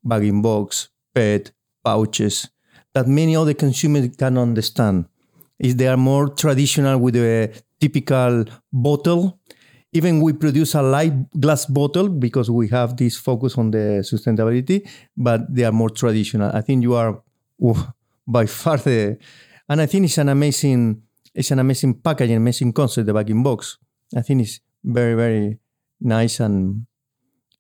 bag 0.03 0.25
in 0.25 0.43
box, 0.43 0.89
PET, 1.15 1.53
pouches, 1.85 2.49
that 2.93 3.07
many 3.07 3.37
other 3.37 3.55
consumers 3.55 4.09
can 4.17 4.39
understand 4.39 5.07
is 5.59 5.77
they 5.77 5.89
are 5.89 5.97
more 5.97 6.29
traditional 6.29 6.99
with 6.99 7.17
a 7.17 7.53
typical 7.81 8.45
bottle. 8.73 9.39
Even 9.93 10.21
we 10.21 10.33
produce 10.33 10.75
a 10.75 10.83
light 10.83 11.13
glass 11.39 11.67
bottle 11.67 12.09
because 12.09 12.51
we 12.51 12.69
have 12.69 12.97
this 12.97 13.17
focus 13.17 13.57
on 13.57 13.71
the 13.71 14.03
sustainability, 14.03 14.87
but 15.17 15.43
they 15.55 15.65
are 15.65 15.73
more 15.73 15.91
traditional. 15.91 16.51
I 16.53 16.63
think 16.63 16.83
you 16.83 16.95
are 16.95 17.23
by 18.27 18.47
far 18.47 18.79
the, 18.79 19.19
and 19.69 19.81
I 19.81 19.87
think 19.87 20.05
it's 20.07 20.19
an 20.19 20.29
amazing, 20.29 21.03
it's 21.35 21.51
an 21.51 21.59
amazing 21.59 21.95
packaging, 22.01 22.37
amazing 22.37 22.73
concept, 22.73 23.07
the 23.07 23.15
bag 23.15 23.31
in 23.31 23.43
box. 23.43 23.79
I 24.17 24.23
think 24.23 24.43
it's 24.43 24.61
very, 24.85 25.15
very 25.15 25.59
nice 26.01 26.41
and 26.41 26.87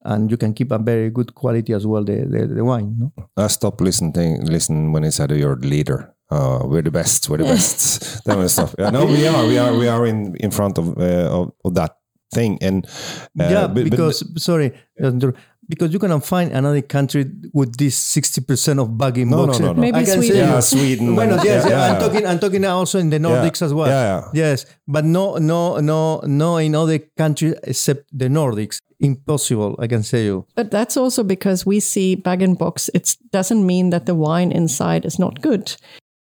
and 0.06 0.30
you 0.30 0.36
can 0.36 0.52
keep 0.52 0.70
a 0.70 0.78
very 0.78 1.08
good 1.10 1.34
quality 1.34 1.72
as 1.72 1.86
well 1.86 2.04
the 2.04 2.26
the, 2.26 2.46
the 2.46 2.64
wine. 2.64 2.96
No? 2.98 3.12
I 3.36 3.46
stopped 3.48 3.80
listening. 3.80 4.44
Listen 4.44 4.92
when 4.92 5.02
he 5.02 5.10
said 5.10 5.30
you're 5.30 5.56
the 5.56 5.66
leader. 5.66 6.14
Uh, 6.30 6.60
we're 6.64 6.82
the 6.82 6.90
best. 6.90 7.28
We're 7.28 7.38
the 7.38 7.44
best. 7.44 8.24
that 8.26 8.36
was 8.36 8.52
stuff. 8.52 8.74
Yeah, 8.78 8.90
no, 8.90 9.06
we 9.06 9.26
are. 9.26 9.46
We 9.46 9.58
are. 9.58 9.72
We 9.76 9.88
are 9.88 10.06
in 10.06 10.36
in 10.40 10.50
front 10.50 10.78
of 10.78 10.98
uh, 10.98 11.30
of, 11.40 11.52
of 11.64 11.74
that 11.74 11.96
thing. 12.34 12.58
And 12.60 12.84
uh, 13.40 13.48
yeah, 13.48 13.66
but- 13.66 13.74
but- 13.74 13.90
because 13.90 14.22
sorry, 14.42 14.72
uh, 15.02 15.10
because 15.68 15.92
you 15.92 15.98
cannot 15.98 16.24
find 16.24 16.52
another 16.52 16.82
country 16.82 17.24
with 17.52 17.76
this 17.76 17.96
sixty 17.96 18.40
percent 18.40 18.78
of 18.80 18.96
bagging 18.98 19.30
No, 19.30 19.36
no, 19.38 19.46
boxes. 19.46 19.60
no, 19.60 19.72
no. 19.72 19.80
Maybe 19.80 19.96
I 19.98 20.04
can 20.04 20.18
Sweden. 20.22 20.36
say 20.36 20.38
yeah, 20.38 20.60
Sweden. 20.60 21.14
Bueno, 21.14 21.36
yes, 21.42 21.64
yeah, 21.64 21.70
yeah, 21.70 21.92
I'm 21.92 22.00
talking. 22.00 22.26
I'm 22.26 22.38
talking 22.38 22.64
also 22.64 22.98
in 22.98 23.10
the 23.10 23.18
Nordics 23.18 23.62
as 23.62 23.72
well. 23.74 23.88
Yeah, 23.88 24.28
Yes, 24.32 24.66
but 24.86 25.04
no, 25.04 25.36
no, 25.36 25.78
no, 25.78 26.20
no 26.26 26.56
in 26.58 26.74
other 26.74 26.98
countries 27.16 27.54
except 27.64 28.06
the 28.12 28.28
Nordics. 28.28 28.78
Impossible, 29.00 29.76
I 29.78 29.86
can 29.86 30.02
say 30.02 30.24
you. 30.24 30.46
But 30.54 30.70
that's 30.70 30.96
also 30.96 31.22
because 31.24 31.66
we 31.66 31.80
see 31.80 32.14
bag 32.14 32.40
and 32.42 32.56
box. 32.56 32.88
It 32.94 33.16
doesn't 33.32 33.66
mean 33.66 33.90
that 33.90 34.06
the 34.06 34.14
wine 34.14 34.50
inside 34.52 35.04
is 35.04 35.18
not 35.18 35.42
good. 35.42 35.76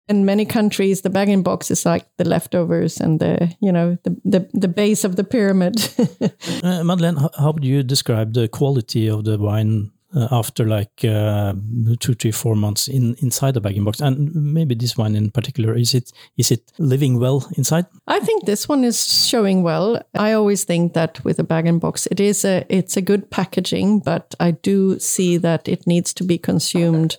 In 0.08 0.24
many 0.24 0.44
countries, 0.44 1.00
the 1.00 1.10
bag 1.10 1.28
and 1.28 1.42
box 1.42 1.70
is 1.70 1.86
like 1.86 2.06
the 2.18 2.24
leftovers 2.24 3.00
and 3.00 3.20
the 3.20 3.54
you 3.60 3.72
know 3.72 3.96
the 4.02 4.16
the, 4.24 4.48
the 4.52 4.68
base 4.68 5.04
of 5.04 5.16
the 5.16 5.24
pyramid. 5.24 5.74
Uh, 6.62 6.82
Madeleine, 6.82 7.16
how, 7.16 7.30
how 7.38 7.52
would 7.52 7.64
you 7.64 7.82
describe 7.82 8.32
the 8.32 8.48
quality 8.48 9.08
of 9.08 9.24
the 9.24 9.36
wine 9.38 9.90
uh, 10.14 10.28
after 10.30 10.64
like 10.64 11.04
uh, 11.04 11.52
two, 11.98 12.14
three, 12.14 12.30
four 12.30 12.54
months 12.54 12.88
in 12.88 13.14
inside 13.18 13.54
the 13.54 13.60
bag 13.60 13.76
in 13.76 13.84
box, 13.84 14.00
and 14.00 14.34
maybe 14.34 14.74
this 14.74 14.96
one 14.96 15.16
in 15.16 15.30
particular, 15.30 15.74
is 15.74 15.94
it 15.94 16.12
is 16.36 16.50
it 16.50 16.72
living 16.78 17.18
well 17.18 17.46
inside? 17.56 17.86
I 18.06 18.20
think 18.20 18.44
this 18.44 18.68
one 18.68 18.84
is 18.84 19.28
showing 19.28 19.62
well. 19.62 20.00
I 20.14 20.32
always 20.32 20.64
think 20.64 20.94
that 20.94 21.24
with 21.24 21.38
a 21.38 21.44
bag 21.44 21.66
and 21.66 21.80
box, 21.80 22.06
it 22.10 22.20
is 22.20 22.44
a 22.44 22.64
it's 22.68 22.96
a 22.96 23.02
good 23.02 23.30
packaging, 23.30 24.00
but 24.00 24.34
I 24.38 24.52
do 24.52 24.98
see 24.98 25.36
that 25.38 25.68
it 25.68 25.86
needs 25.86 26.14
to 26.14 26.24
be 26.24 26.38
consumed 26.38 27.16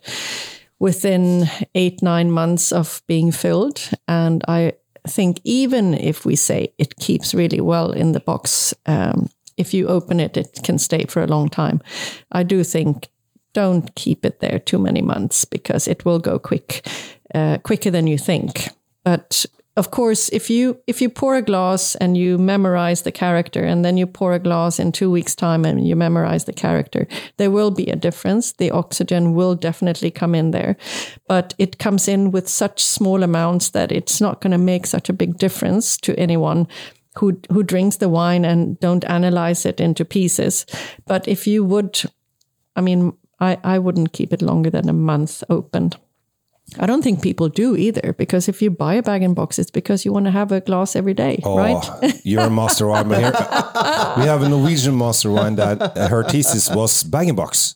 within 0.79 1.49
eight 1.73 2.01
nine 2.01 2.31
months 2.31 2.71
of 2.71 3.01
being 3.07 3.31
filled, 3.31 3.89
and 4.07 4.43
I 4.47 4.73
think 5.07 5.39
even 5.43 5.93
if 5.93 6.25
we 6.25 6.35
say 6.35 6.73
it 6.77 6.95
keeps 6.97 7.33
really 7.33 7.61
well 7.61 7.91
in 7.91 8.11
the 8.11 8.19
box, 8.19 8.73
um, 8.85 9.29
if 9.57 9.73
you 9.73 9.87
open 9.87 10.19
it, 10.19 10.37
it 10.37 10.59
can 10.63 10.77
stay 10.77 11.05
for 11.05 11.23
a 11.23 11.27
long 11.27 11.49
time. 11.49 11.81
I 12.31 12.43
do 12.43 12.63
think 12.63 13.09
don't 13.53 13.95
keep 13.95 14.25
it 14.25 14.39
there 14.39 14.59
too 14.59 14.79
many 14.79 15.01
months 15.01 15.45
because 15.45 15.87
it 15.87 16.03
will 16.03 16.19
go 16.19 16.37
quick, 16.37 16.85
uh, 17.33 17.57
quicker 17.59 17.89
than 17.89 18.07
you 18.07 18.17
think. 18.17 18.69
But 19.03 19.45
of 19.77 19.91
course, 19.91 20.29
if 20.29 20.49
you 20.49 20.77
if 20.87 21.01
you 21.01 21.09
pour 21.09 21.35
a 21.35 21.41
glass 21.41 21.95
and 21.95 22.15
you 22.15 22.37
memorize 22.37 23.01
the 23.01 23.11
character, 23.11 23.63
and 23.63 23.83
then 23.83 23.97
you 23.97 24.07
pour 24.07 24.33
a 24.33 24.39
glass 24.39 24.79
in 24.79 24.91
two 24.91 25.11
weeks' 25.11 25.35
time 25.35 25.65
and 25.65 25.85
you 25.85 25.95
memorize 25.97 26.45
the 26.45 26.53
character, 26.53 27.07
there 27.37 27.51
will 27.51 27.71
be 27.71 27.87
a 27.87 27.95
difference. 27.95 28.53
The 28.53 28.71
oxygen 28.71 29.33
will 29.33 29.55
definitely 29.55 30.11
come 30.11 30.33
in 30.33 30.51
there, 30.51 30.77
but 31.27 31.53
it 31.57 31.77
comes 31.77 32.07
in 32.07 32.31
with 32.31 32.47
such 32.47 32.81
small 32.81 33.21
amounts 33.21 33.71
that 33.71 33.91
it's 33.91 34.21
not 34.21 34.39
going 34.39 34.51
to 34.51 34.57
make 34.57 34.87
such 34.87 35.09
a 35.09 35.13
big 35.13 35.37
difference 35.37 35.97
to 35.97 36.17
anyone 36.17 36.67
who 37.17 37.37
who 37.51 37.61
drinks 37.61 37.97
the 37.97 38.09
wine 38.09 38.45
and 38.45 38.79
don't 38.79 39.03
analyze 39.09 39.65
it 39.65 39.81
into 39.81 40.05
pieces. 40.05 40.65
But 41.05 41.27
if 41.27 41.47
you 41.47 41.65
would, 41.65 42.01
I 42.77 42.81
mean, 42.81 43.11
I, 43.41 43.57
I 43.63 43.79
wouldn't 43.79 44.13
keep 44.13 44.31
it 44.31 44.41
longer 44.41 44.69
than 44.69 44.87
a 44.87 44.93
month 44.93 45.43
opened. 45.49 45.97
I 46.79 46.87
don't 46.87 47.03
think 47.03 47.21
people 47.21 47.47
do 47.47 47.75
either, 47.75 48.13
because 48.17 48.49
if 48.49 48.61
you 48.61 48.71
buy 48.71 48.95
a 48.95 49.03
bag 49.03 49.21
and 49.23 49.35
box, 49.35 49.59
it's 49.59 49.71
because 49.71 50.03
you 50.03 50.11
want 50.11 50.25
to 50.25 50.31
have 50.31 50.51
a 50.51 50.59
glass 50.61 50.95
every 50.95 51.13
day, 51.13 51.39
Oh, 51.43 51.57
right? 51.57 52.21
you're 52.25 52.41
a 52.47 52.49
master 52.49 52.87
wine. 52.87 53.07
Here, 53.09 53.31
we 54.17 54.25
have 54.25 54.41
a 54.41 54.49
Norwegian 54.49 54.97
master 54.97 55.29
wine 55.31 55.55
that 55.55 55.79
uh, 55.79 56.07
her 56.09 56.23
thesis 56.23 56.69
was 56.71 57.03
bag 57.03 57.27
and 57.27 57.37
box. 57.37 57.75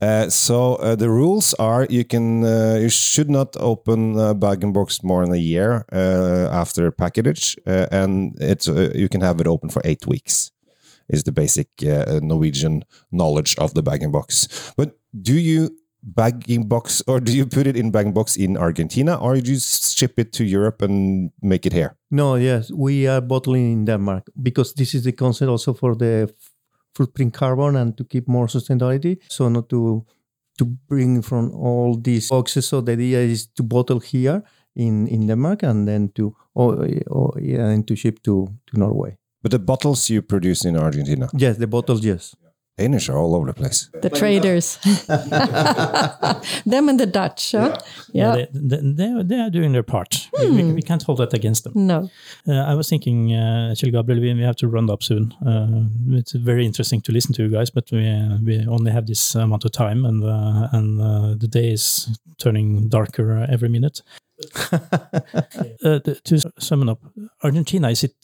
Uh, 0.00 0.30
so 0.30 0.76
uh, 0.76 0.96
the 0.96 1.10
rules 1.10 1.52
are 1.58 1.86
you 1.90 2.04
can 2.04 2.42
uh, 2.42 2.78
you 2.80 2.88
should 2.88 3.28
not 3.28 3.54
open 3.60 4.18
a 4.18 4.34
bag 4.34 4.64
and 4.64 4.72
box 4.72 5.02
more 5.02 5.22
than 5.24 5.34
a 5.34 5.38
year 5.38 5.84
uh, 5.92 6.48
after 6.50 6.90
package, 6.90 7.56
uh, 7.66 7.86
and 7.92 8.34
it's 8.40 8.66
uh, 8.68 8.90
you 8.94 9.08
can 9.10 9.20
have 9.20 9.38
it 9.40 9.46
open 9.46 9.68
for 9.68 9.82
eight 9.84 10.06
weeks. 10.06 10.50
Is 11.08 11.24
the 11.24 11.32
basic 11.32 11.68
uh, 11.82 12.20
Norwegian 12.22 12.84
knowledge 13.10 13.54
of 13.58 13.74
the 13.74 13.82
bag 13.82 14.02
and 14.02 14.12
box. 14.12 14.72
But 14.76 14.96
do 15.20 15.34
you 15.34 15.76
bag 16.02 16.48
in 16.48 16.68
box 16.68 17.02
or 17.06 17.20
do 17.20 17.32
you 17.32 17.46
put 17.46 17.66
it 17.66 17.76
in 17.76 17.90
bag 17.90 18.06
in 18.06 18.12
box 18.12 18.36
in 18.36 18.56
Argentina 18.56 19.14
or 19.16 19.40
do 19.40 19.52
you 19.52 19.58
ship 19.60 20.18
it 20.18 20.32
to 20.32 20.44
Europe 20.44 20.82
and 20.82 21.30
make 21.42 21.66
it 21.66 21.72
here? 21.72 21.96
No, 22.10 22.36
yes, 22.36 22.70
we 22.72 23.06
are 23.06 23.20
bottling 23.20 23.72
in 23.72 23.84
Denmark 23.84 24.30
because 24.42 24.74
this 24.74 24.94
is 24.94 25.02
the 25.04 25.12
concept 25.12 25.48
also 25.48 25.74
for 25.74 25.94
the 25.94 26.32
footprint 26.94 27.34
carbon 27.34 27.76
and 27.76 27.96
to 27.96 28.04
keep 28.04 28.28
more 28.28 28.46
sustainability. 28.46 29.18
So 29.28 29.48
not 29.48 29.68
to 29.68 30.04
to 30.58 30.64
bring 30.88 31.22
from 31.22 31.50
all 31.52 31.96
these 31.96 32.28
boxes. 32.28 32.68
So 32.68 32.82
the 32.82 32.92
idea 32.92 33.20
is 33.20 33.46
to 33.56 33.62
bottle 33.62 34.00
here 34.00 34.42
in 34.74 35.08
in 35.08 35.26
Denmark 35.26 35.62
and 35.62 35.86
then 35.88 36.08
to 36.14 36.34
or, 36.54 36.88
or 37.06 37.32
yeah, 37.40 37.68
and 37.68 37.86
to 37.86 37.96
ship 37.96 38.22
to 38.22 38.48
to 38.66 38.78
Norway. 38.78 39.16
But 39.42 39.52
the 39.52 39.58
bottles 39.58 40.10
you 40.10 40.22
produce 40.22 40.68
in 40.68 40.76
Argentina, 40.76 41.28
Yes, 41.32 41.56
the 41.56 41.66
bottles. 41.66 42.04
Yes. 42.04 42.34
Danish 42.80 43.08
are 43.10 43.18
all 43.18 43.34
over 43.34 43.46
the 43.52 43.54
place. 43.54 43.88
the 44.02 44.10
traders, 44.10 44.78
them 46.66 46.88
and 46.88 46.98
the 46.98 47.06
Dutch, 47.06 47.52
huh? 47.52 47.78
Yeah. 48.12 48.34
They, 48.36 48.48
they, 48.52 48.80
they, 48.92 49.08
are- 49.12 49.22
they 49.22 49.38
are 49.40 49.50
doing 49.50 49.72
their 49.72 49.82
part. 49.82 50.28
We- 50.38 50.50
We, 50.50 50.72
we 50.72 50.82
can't 50.82 51.02
hold 51.02 51.18
that 51.18 51.32
against 51.34 51.64
them. 51.64 51.72
No. 51.74 52.08
Uh, 52.48 52.52
I 52.72 52.74
was 52.74 52.88
thinking, 52.88 53.32
uh, 53.34 53.74
Kjell 53.76 53.92
Gabriel, 53.92 54.20
we, 54.20 54.34
we 54.34 54.42
have 54.42 54.56
to 54.56 54.68
run 54.68 54.90
up 54.90 55.02
soon. 55.02 55.32
Uh, 55.46 55.84
it's 56.18 56.32
very 56.32 56.64
interesting 56.66 57.00
to 57.02 57.12
listen 57.12 57.32
to 57.34 57.42
you 57.42 57.50
guys, 57.50 57.70
but 57.70 57.90
we 57.92 58.08
uh, 58.08 58.38
we 58.46 58.66
only 58.66 58.90
have 58.92 59.06
this 59.06 59.34
amount 59.34 59.64
of 59.64 59.70
time, 59.72 60.04
and 60.08 60.24
uh, 60.24 60.68
and 60.76 61.00
uh, 61.00 61.34
the 61.42 61.48
day 61.48 61.70
is 61.72 62.08
turning 62.38 62.88
darker 62.88 63.26
uh, 63.38 63.46
every 63.54 63.68
minute. 63.68 64.02
uh, 64.72 65.98
to 66.24 66.38
sum 66.58 66.82
it 66.82 66.88
up, 66.88 67.00
Argentina 67.42 67.90
is 67.90 68.04
it 68.04 68.16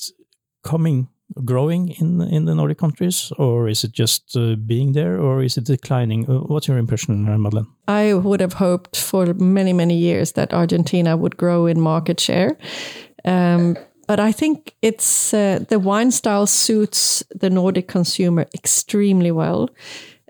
coming, 0.62 1.08
growing 1.44 1.88
in 2.00 2.20
in 2.20 2.46
the 2.46 2.54
Nordic 2.54 2.78
countries, 2.78 3.32
or 3.38 3.68
is 3.68 3.84
it 3.84 3.92
just 3.92 4.36
uh, 4.36 4.56
being 4.66 4.92
there, 4.92 5.18
or 5.20 5.42
is 5.42 5.56
it 5.56 5.64
declining? 5.64 6.28
Uh, 6.28 6.40
what's 6.46 6.68
your 6.68 6.78
impression, 6.78 7.28
uh, 7.28 7.38
Madeleine? 7.38 7.66
I 7.88 8.14
would 8.14 8.40
have 8.40 8.54
hoped 8.54 8.96
for 8.96 9.34
many, 9.34 9.72
many 9.72 9.96
years 9.96 10.32
that 10.32 10.52
Argentina 10.52 11.16
would 11.16 11.36
grow 11.36 11.66
in 11.66 11.80
market 11.80 12.20
share. 12.20 12.56
Um, 13.24 13.76
but 14.06 14.20
I 14.20 14.32
think 14.32 14.74
it's 14.82 15.34
uh, 15.34 15.64
the 15.68 15.78
wine 15.78 16.10
style 16.10 16.46
suits 16.46 17.24
the 17.40 17.50
Nordic 17.50 17.88
consumer 17.88 18.46
extremely 18.54 19.32
well. 19.32 19.68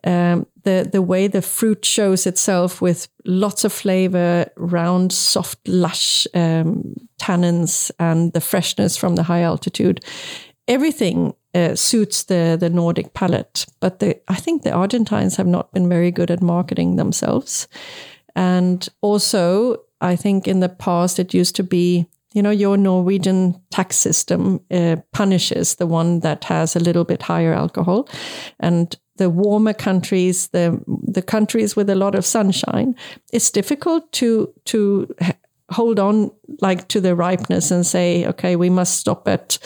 Um, 0.04 0.46
the 0.62 0.88
the 0.92 1.02
way 1.02 1.28
the 1.28 1.42
fruit 1.42 1.84
shows 1.84 2.26
itself 2.26 2.80
with 2.80 3.08
lots 3.24 3.64
of 3.64 3.72
flavor, 3.72 4.46
round, 4.56 5.12
soft, 5.12 5.58
lush 5.66 6.26
um, 6.34 6.94
tannins, 7.20 7.90
and 7.98 8.32
the 8.32 8.40
freshness 8.40 8.96
from 8.96 9.16
the 9.16 9.22
high 9.22 9.42
altitude. 9.42 10.04
Everything 10.68 11.34
uh, 11.54 11.74
suits 11.74 12.24
the 12.24 12.56
the 12.58 12.70
Nordic 12.70 13.12
palate, 13.14 13.66
but 13.80 13.98
the, 13.98 14.20
I 14.28 14.40
think 14.40 14.62
the 14.62 14.72
Argentines 14.72 15.36
have 15.36 15.48
not 15.48 15.72
been 15.72 15.88
very 15.88 16.10
good 16.10 16.30
at 16.30 16.42
marketing 16.42 16.96
themselves. 16.96 17.68
And 18.34 18.88
also, 19.00 19.76
I 20.00 20.16
think 20.16 20.46
in 20.46 20.60
the 20.60 20.68
past 20.68 21.18
it 21.18 21.34
used 21.34 21.56
to 21.56 21.62
be, 21.62 22.06
you 22.34 22.42
know, 22.42 22.50
your 22.50 22.76
Norwegian 22.76 23.54
tax 23.70 23.96
system 23.96 24.60
uh, 24.70 24.96
punishes 25.12 25.76
the 25.76 25.86
one 25.86 26.20
that 26.20 26.44
has 26.44 26.76
a 26.76 26.80
little 26.80 27.04
bit 27.04 27.22
higher 27.22 27.54
alcohol, 27.54 28.08
and 28.60 28.96
the 29.16 29.30
warmer 29.30 29.72
countries, 29.74 30.48
the 30.48 30.78
the 30.86 31.22
countries 31.22 31.76
with 31.76 31.88
a 31.90 31.94
lot 31.94 32.14
of 32.14 32.26
sunshine, 32.26 32.94
it's 33.32 33.50
difficult 33.50 34.12
to 34.12 34.52
to 34.64 35.06
hold 35.70 35.98
on 35.98 36.30
like 36.60 36.86
to 36.88 37.00
the 37.00 37.14
ripeness 37.14 37.70
and 37.70 37.86
say, 37.86 38.26
okay, 38.26 38.56
we 38.56 38.70
must 38.70 38.98
stop 38.98 39.28
at 39.28 39.58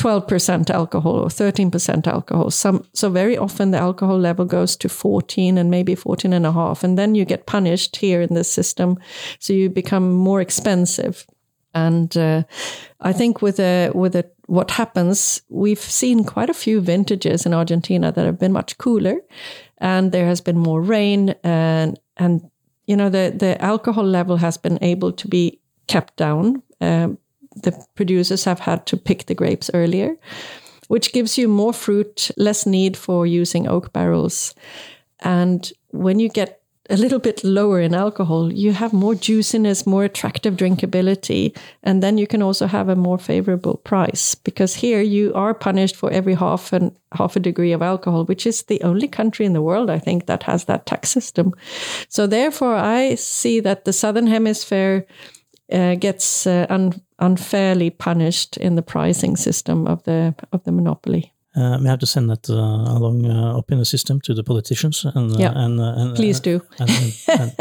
12% 0.00 0.70
alcohol 0.70 1.16
or 1.16 1.28
13% 1.28 2.06
alcohol. 2.06 2.50
Some, 2.50 2.86
so 2.94 3.10
very 3.10 3.36
often 3.36 3.70
the 3.70 3.78
alcohol 3.78 4.18
level 4.18 4.46
goes 4.46 4.74
to 4.76 4.88
14 4.88 5.58
and 5.58 5.70
maybe 5.70 5.94
14 5.94 6.32
and 6.32 6.46
a 6.46 6.52
half. 6.52 6.82
And 6.82 6.96
then 6.96 7.14
you 7.14 7.26
get 7.26 7.44
punished 7.44 7.96
here 7.96 8.22
in 8.22 8.32
this 8.32 8.50
system. 8.50 8.98
So 9.38 9.52
you 9.52 9.68
become 9.68 10.10
more 10.10 10.40
expensive. 10.40 11.26
And 11.74 12.16
uh, 12.16 12.44
I 13.00 13.12
think 13.12 13.42
with 13.42 13.60
a, 13.60 13.90
with 13.94 14.16
a, 14.16 14.24
what 14.46 14.70
happens, 14.70 15.42
we've 15.50 15.78
seen 15.78 16.24
quite 16.24 16.48
a 16.48 16.54
few 16.54 16.80
vintages 16.80 17.44
in 17.44 17.52
Argentina 17.52 18.10
that 18.10 18.24
have 18.24 18.38
been 18.38 18.52
much 18.52 18.78
cooler 18.78 19.20
and 19.78 20.12
there 20.12 20.26
has 20.26 20.40
been 20.40 20.58
more 20.58 20.80
rain 20.80 21.34
and, 21.44 22.00
and, 22.16 22.50
you 22.86 22.96
know, 22.96 23.10
the, 23.10 23.34
the 23.36 23.62
alcohol 23.62 24.04
level 24.04 24.38
has 24.38 24.56
been 24.56 24.78
able 24.80 25.12
to 25.12 25.28
be 25.28 25.60
kept 25.88 26.16
down. 26.16 26.62
Um, 26.80 27.18
the 27.62 27.84
producers 27.94 28.44
have 28.44 28.60
had 28.60 28.86
to 28.86 28.96
pick 28.96 29.26
the 29.26 29.34
grapes 29.34 29.70
earlier, 29.74 30.16
which 30.88 31.12
gives 31.12 31.38
you 31.38 31.48
more 31.48 31.72
fruit, 31.72 32.30
less 32.36 32.66
need 32.66 32.96
for 32.96 33.26
using 33.26 33.68
oak 33.68 33.92
barrels. 33.92 34.54
And 35.20 35.72
when 35.90 36.18
you 36.18 36.28
get 36.28 36.60
a 36.90 36.96
little 36.96 37.20
bit 37.20 37.44
lower 37.44 37.80
in 37.80 37.94
alcohol, 37.94 38.52
you 38.52 38.72
have 38.72 38.92
more 38.92 39.14
juiciness, 39.14 39.86
more 39.86 40.04
attractive 40.04 40.56
drinkability, 40.56 41.56
and 41.84 42.02
then 42.02 42.18
you 42.18 42.26
can 42.26 42.42
also 42.42 42.66
have 42.66 42.88
a 42.88 42.96
more 42.96 43.18
favorable 43.18 43.76
price 43.76 44.34
because 44.34 44.74
here 44.74 45.00
you 45.00 45.32
are 45.34 45.54
punished 45.54 45.94
for 45.94 46.10
every 46.10 46.34
half 46.34 46.72
and 46.72 46.90
half 47.12 47.36
a 47.36 47.40
degree 47.40 47.72
of 47.72 47.80
alcohol, 47.80 48.24
which 48.24 48.44
is 48.44 48.62
the 48.62 48.82
only 48.82 49.06
country 49.06 49.46
in 49.46 49.52
the 49.52 49.62
world 49.62 49.88
I 49.88 50.00
think 50.00 50.26
that 50.26 50.42
has 50.42 50.64
that 50.64 50.86
tax 50.86 51.10
system. 51.10 51.54
So 52.08 52.26
therefore, 52.26 52.74
I 52.74 53.14
see 53.14 53.60
that 53.60 53.84
the 53.84 53.92
southern 53.92 54.26
hemisphere 54.26 55.06
uh, 55.72 55.94
gets 55.94 56.46
uh, 56.46 56.66
un- 56.68 57.00
unfairly 57.20 57.90
punished 57.90 58.56
in 58.56 58.76
the 58.76 58.82
pricing 58.82 59.36
system 59.36 59.86
of 59.86 60.02
the 60.02 60.34
of 60.52 60.62
the 60.64 60.72
monopoly. 60.72 61.32
Uh, 61.56 61.78
we 61.82 61.88
have 61.88 61.98
to 61.98 62.06
send 62.06 62.30
that 62.30 62.48
uh, 62.48 62.54
along 62.98 63.26
uh, 63.26 63.58
up 63.58 63.72
in 63.72 63.78
the 63.78 63.84
system 63.84 64.20
to 64.20 64.34
the 64.34 64.42
politicians 64.44 65.04
and 65.04 65.32
uh, 65.34 65.38
Yeah. 65.38 65.52
and, 65.56 65.80
uh, 65.80 65.94
and 66.00 66.14
Please 66.14 66.38
uh, 66.38 66.42
do. 66.44 66.60
and, 66.78 66.90
and, 67.28 67.52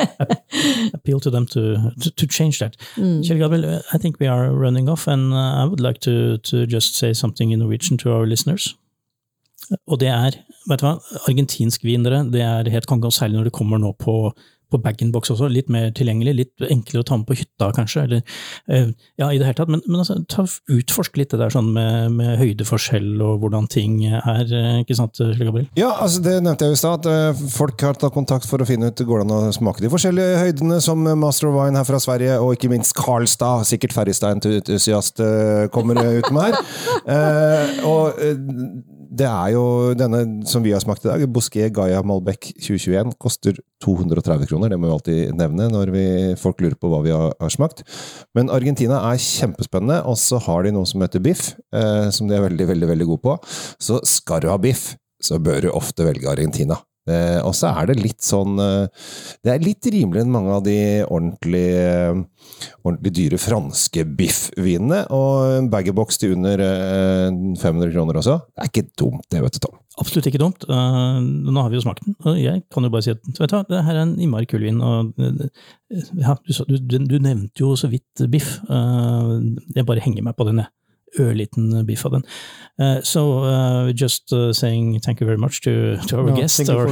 appeal 0.93 1.19
to 1.19 1.32
them 1.32 1.45
to 1.48 1.91
to, 2.02 2.12
to 2.12 2.28
change 2.28 2.60
that. 2.60 2.78
Kjell 2.98 3.38
Gabriel, 3.39 3.65
uh, 3.65 3.82
I 3.95 3.98
think 3.98 4.19
we 4.19 4.28
are 4.28 4.52
running 4.52 4.89
off, 4.89 5.08
and 5.08 5.34
I 5.34 5.65
would 5.65 5.80
like 5.80 6.00
to 6.02 6.38
to 6.38 6.65
just 6.67 6.95
say 6.95 7.13
something 7.13 7.52
in 7.52 7.60
Norwegian 7.60 7.98
to 7.98 8.12
our 8.12 8.28
listeners. 8.28 8.76
Og 9.88 10.00
det 10.00 10.08
er, 10.08 10.32
vet 10.69 10.80
du 10.82 10.86
hva, 10.86 10.95
argentinsk 11.28 11.84
vin, 11.84 12.04
dere, 12.06 12.24
det 12.32 12.41
er 12.41 12.69
helt 12.74 12.88
konge, 12.89 13.06
og 13.06 13.13
særlig 13.13 13.38
når 13.38 13.43
det 13.50 13.52
kommer 13.54 13.78
nå 13.78 13.91
på, 14.00 14.34
på 14.71 14.79
bag-in-box 14.84 15.34
også, 15.34 15.49
litt 15.51 15.69
mer 15.73 15.89
tilgjengelig, 15.95 16.36
litt 16.38 16.65
enklere 16.69 17.03
å 17.03 17.08
ta 17.08 17.17
med 17.19 17.27
på 17.29 17.38
hytta 17.39 17.69
kanskje, 17.75 18.05
eller 18.05 18.21
eh, 18.69 18.91
ja, 19.19 19.29
i 19.29 19.39
det 19.39 19.47
hele 19.47 19.58
tatt. 19.58 19.71
Men, 19.71 19.82
men 19.88 20.01
altså, 20.03 20.19
ta, 20.29 20.45
utforsk 20.69 21.19
litt 21.19 21.34
det 21.34 21.41
der 21.41 21.53
sånn 21.53 21.71
med, 21.75 22.15
med 22.17 22.36
høydeforskjell 22.41 23.10
og 23.25 23.43
hvordan 23.43 23.69
ting 23.71 24.01
er, 24.10 24.45
eh, 24.45 24.82
ikke 24.84 24.97
sant 24.99 25.19
Gabriel? 25.19 25.69
Ja, 25.79 25.91
altså 26.03 26.23
det 26.25 26.38
nevnte 26.45 26.67
jeg 26.67 26.75
jo 26.75 26.79
i 26.79 26.82
stad, 26.84 27.01
at 27.01 27.10
eh, 27.10 27.43
folk 27.53 27.86
har 27.86 27.99
tatt 27.99 28.15
kontakt 28.15 28.49
for 28.49 28.62
å 28.62 28.67
finne 28.69 28.91
ut 28.91 29.05
går 29.10 29.23
det 29.23 29.27
an 29.29 29.49
å 29.49 29.55
smake 29.55 29.84
de 29.84 29.91
forskjellige 29.91 30.43
høydene, 30.43 30.79
som 30.84 31.03
Master 31.19 31.49
of 31.49 31.58
Wine 31.58 31.79
her 31.79 31.88
fra 31.88 32.01
Sverige, 32.03 32.38
og 32.43 32.55
ikke 32.58 32.71
minst 32.71 32.95
Karlstad, 32.97 33.65
sikkert 33.69 33.95
Ferrestein-entusiast, 33.97 35.23
kommer 35.73 35.99
ut 35.99 36.32
med 36.34 36.49
her. 36.49 36.58
Eh, 37.10 37.79
og 37.88 38.19
det 39.10 39.26
er 39.26 39.54
jo 39.56 39.63
denne 39.98 40.22
som 40.50 40.62
vi 40.62 40.74
har 40.76 40.82
smakt 40.84 41.06
i 41.06 41.10
dag, 41.10 41.24
Bosquet 41.34 41.74
Gaia 41.74 42.02
Malbec 42.06 42.52
2021, 42.62 43.15
koster 43.22 43.58
230 43.82 44.45
kroner. 44.52 44.69
Det 44.69 44.78
må 44.78 44.89
vi 44.89 44.95
alltid 44.95 45.39
nevne 45.39 45.69
når 45.74 45.93
vi, 45.95 46.06
folk 46.38 46.62
lurer 46.62 46.78
på 46.78 46.91
hva 46.91 47.02
vi 47.06 47.13
har, 47.15 47.34
har 47.41 47.54
smakt. 47.54 47.82
Men 48.38 48.54
Argentina 48.54 49.02
er 49.10 49.22
kjempespennende, 49.24 50.04
og 50.06 50.19
så 50.22 50.41
har 50.45 50.65
de 50.65 50.76
noe 50.76 50.89
som 50.89 51.02
heter 51.02 51.24
biff, 51.26 51.56
eh, 51.74 52.10
som 52.13 52.30
de 52.30 52.38
er 52.38 52.45
veldig, 52.45 52.69
veldig, 52.69 52.91
veldig 52.93 53.10
gode 53.10 53.26
på. 53.26 53.38
Så 53.82 53.98
skal 54.08 54.45
du 54.45 54.52
ha 54.54 54.60
biff, 54.62 54.91
så 55.24 55.41
bør 55.41 55.65
du 55.65 55.72
ofte 55.74 56.06
velge 56.06 56.30
Argentina. 56.30 56.78
Eh, 57.08 57.40
og 57.46 57.56
så 57.58 57.72
er 57.72 57.90
det 57.90 58.02
litt 58.04 58.22
sånn 58.22 58.60
eh, 58.62 59.08
Det 59.42 59.54
er 59.54 59.64
litt 59.64 59.88
rimeligere 59.90 60.28
enn 60.28 60.34
mange 60.34 60.52
av 60.54 60.64
de 60.66 60.78
ordentlig, 61.08 61.66
eh, 61.80 62.20
ordentlig 62.84 63.14
dyre 63.18 63.40
franske 63.42 64.06
biffvinene. 64.20 65.06
Og 65.16 65.60
en 65.60 65.70
bag-in-box 65.72 66.22
til 66.22 66.36
under 66.38 66.64
500 67.60 67.94
kroner 67.96 68.20
også. 68.22 68.40
Det 68.54 68.66
er 68.66 68.74
ikke 68.74 68.90
dumt, 69.00 69.26
det, 69.32 69.44
vet 69.46 69.58
du, 69.58 69.62
Tom. 69.66 69.78
Absolutt 70.00 70.30
ikke 70.30 70.40
dumt. 70.40 70.64
nå 70.64 71.60
har 71.60 71.72
vi 71.72 71.76
jo 71.76 71.84
smakt 71.84 72.06
den, 72.06 72.16
og 72.24 72.38
jeg 72.40 72.62
kan 72.72 72.86
jo 72.86 72.92
bare 72.94 73.04
si 73.04 73.12
at 73.12 73.20
vet 73.36 73.52
du 73.52 73.56
hva, 73.58 73.66
det 73.68 73.82
her 73.84 73.98
er 73.98 74.06
en 74.06 74.14
innmari 74.16 74.48
kul 74.48 74.64
vin. 74.64 74.80
og 74.80 75.12
ja, 75.20 76.38
du, 76.40 76.54
du, 76.80 76.96
du, 77.04 77.18
nevnte 77.20 77.66
jo 77.66 77.74
så 77.76 77.90
vidt 77.92 78.24
biff. 78.32 78.62
jeg 78.70 79.88
bare 79.90 80.06
henger 80.06 80.24
meg 80.24 80.38
på 80.40 80.48
den, 80.48 80.64
jeg 80.64 80.72
ørliten 81.17 81.86
biff 81.86 82.06
av 82.06 82.12
den. 82.17 82.26
Uh, 82.80 83.02
so 83.04 83.43
uh, 83.43 83.91
just 83.91 84.32
uh, 84.32 84.54
saying 84.54 85.00
thank 85.02 85.19
you 85.19 85.28
very 85.28 85.38
much 85.38 85.62
to, 85.62 85.98
to 86.08 86.17
our 86.17 86.30
no, 86.30 86.36
guest 86.36 86.69
or, 86.69 86.88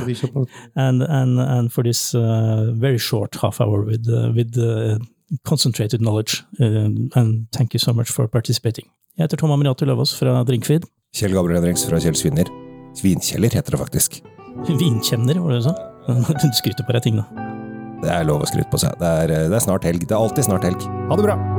and, 0.75 1.03
and, 1.03 1.39
and 1.39 1.71
for 1.71 1.83
this 1.83 2.13
uh, 2.15 2.73
very 2.73 2.99
short 2.99 3.35
half 3.41 3.61
hour 3.61 3.85
with, 3.85 4.07
uh, 4.09 4.31
with 4.35 4.57
uh, 4.57 4.97
concentrated 5.45 6.01
knowledge. 6.01 6.43
and 6.59 7.47
thank 7.51 7.73
you 7.73 7.79
so 7.79 7.93
much 7.93 8.11
for 8.11 8.27
participating. 8.27 8.89
Jeg 9.17 9.23
heter 9.25 9.37
Tom 9.37 9.51
Aminiato 9.51 9.85
Løvaas 9.85 10.13
fra 10.13 10.43
Drinkfeed. 10.45 10.85
Kjell 11.15 11.33
Gabriel 11.33 11.61
Henriks 11.61 11.87
fra 11.89 11.97
Kjell 11.99 12.15
Svinner. 12.15 12.51
Svinkjeller 12.97 13.49
heter 13.49 13.73
det 13.73 13.79
faktisk. 13.81 14.19
Vinkjenner, 14.81 15.39
var 15.41 15.55
det 15.55 15.61
du 15.63 15.69
sa? 15.69 15.75
Du 16.43 16.49
skryter 16.55 16.85
på 16.87 16.95
deg 16.95 17.07
ting, 17.07 17.17
da. 17.19 17.47
Det 18.03 18.13
er 18.13 18.27
lov 18.29 18.45
å 18.45 18.49
skryte 18.49 18.69
på 18.69 18.79
seg. 18.83 18.93
Det 19.01 19.13
er, 19.23 19.37
det 19.49 19.57
er 19.57 19.63
snart 19.65 19.87
helg. 19.89 20.05
Det 20.05 20.13
er 20.13 20.21
alltid 20.21 20.51
snart 20.51 20.69
helg. 20.69 20.91
Ha 21.09 21.17
det 21.17 21.31
bra! 21.31 21.56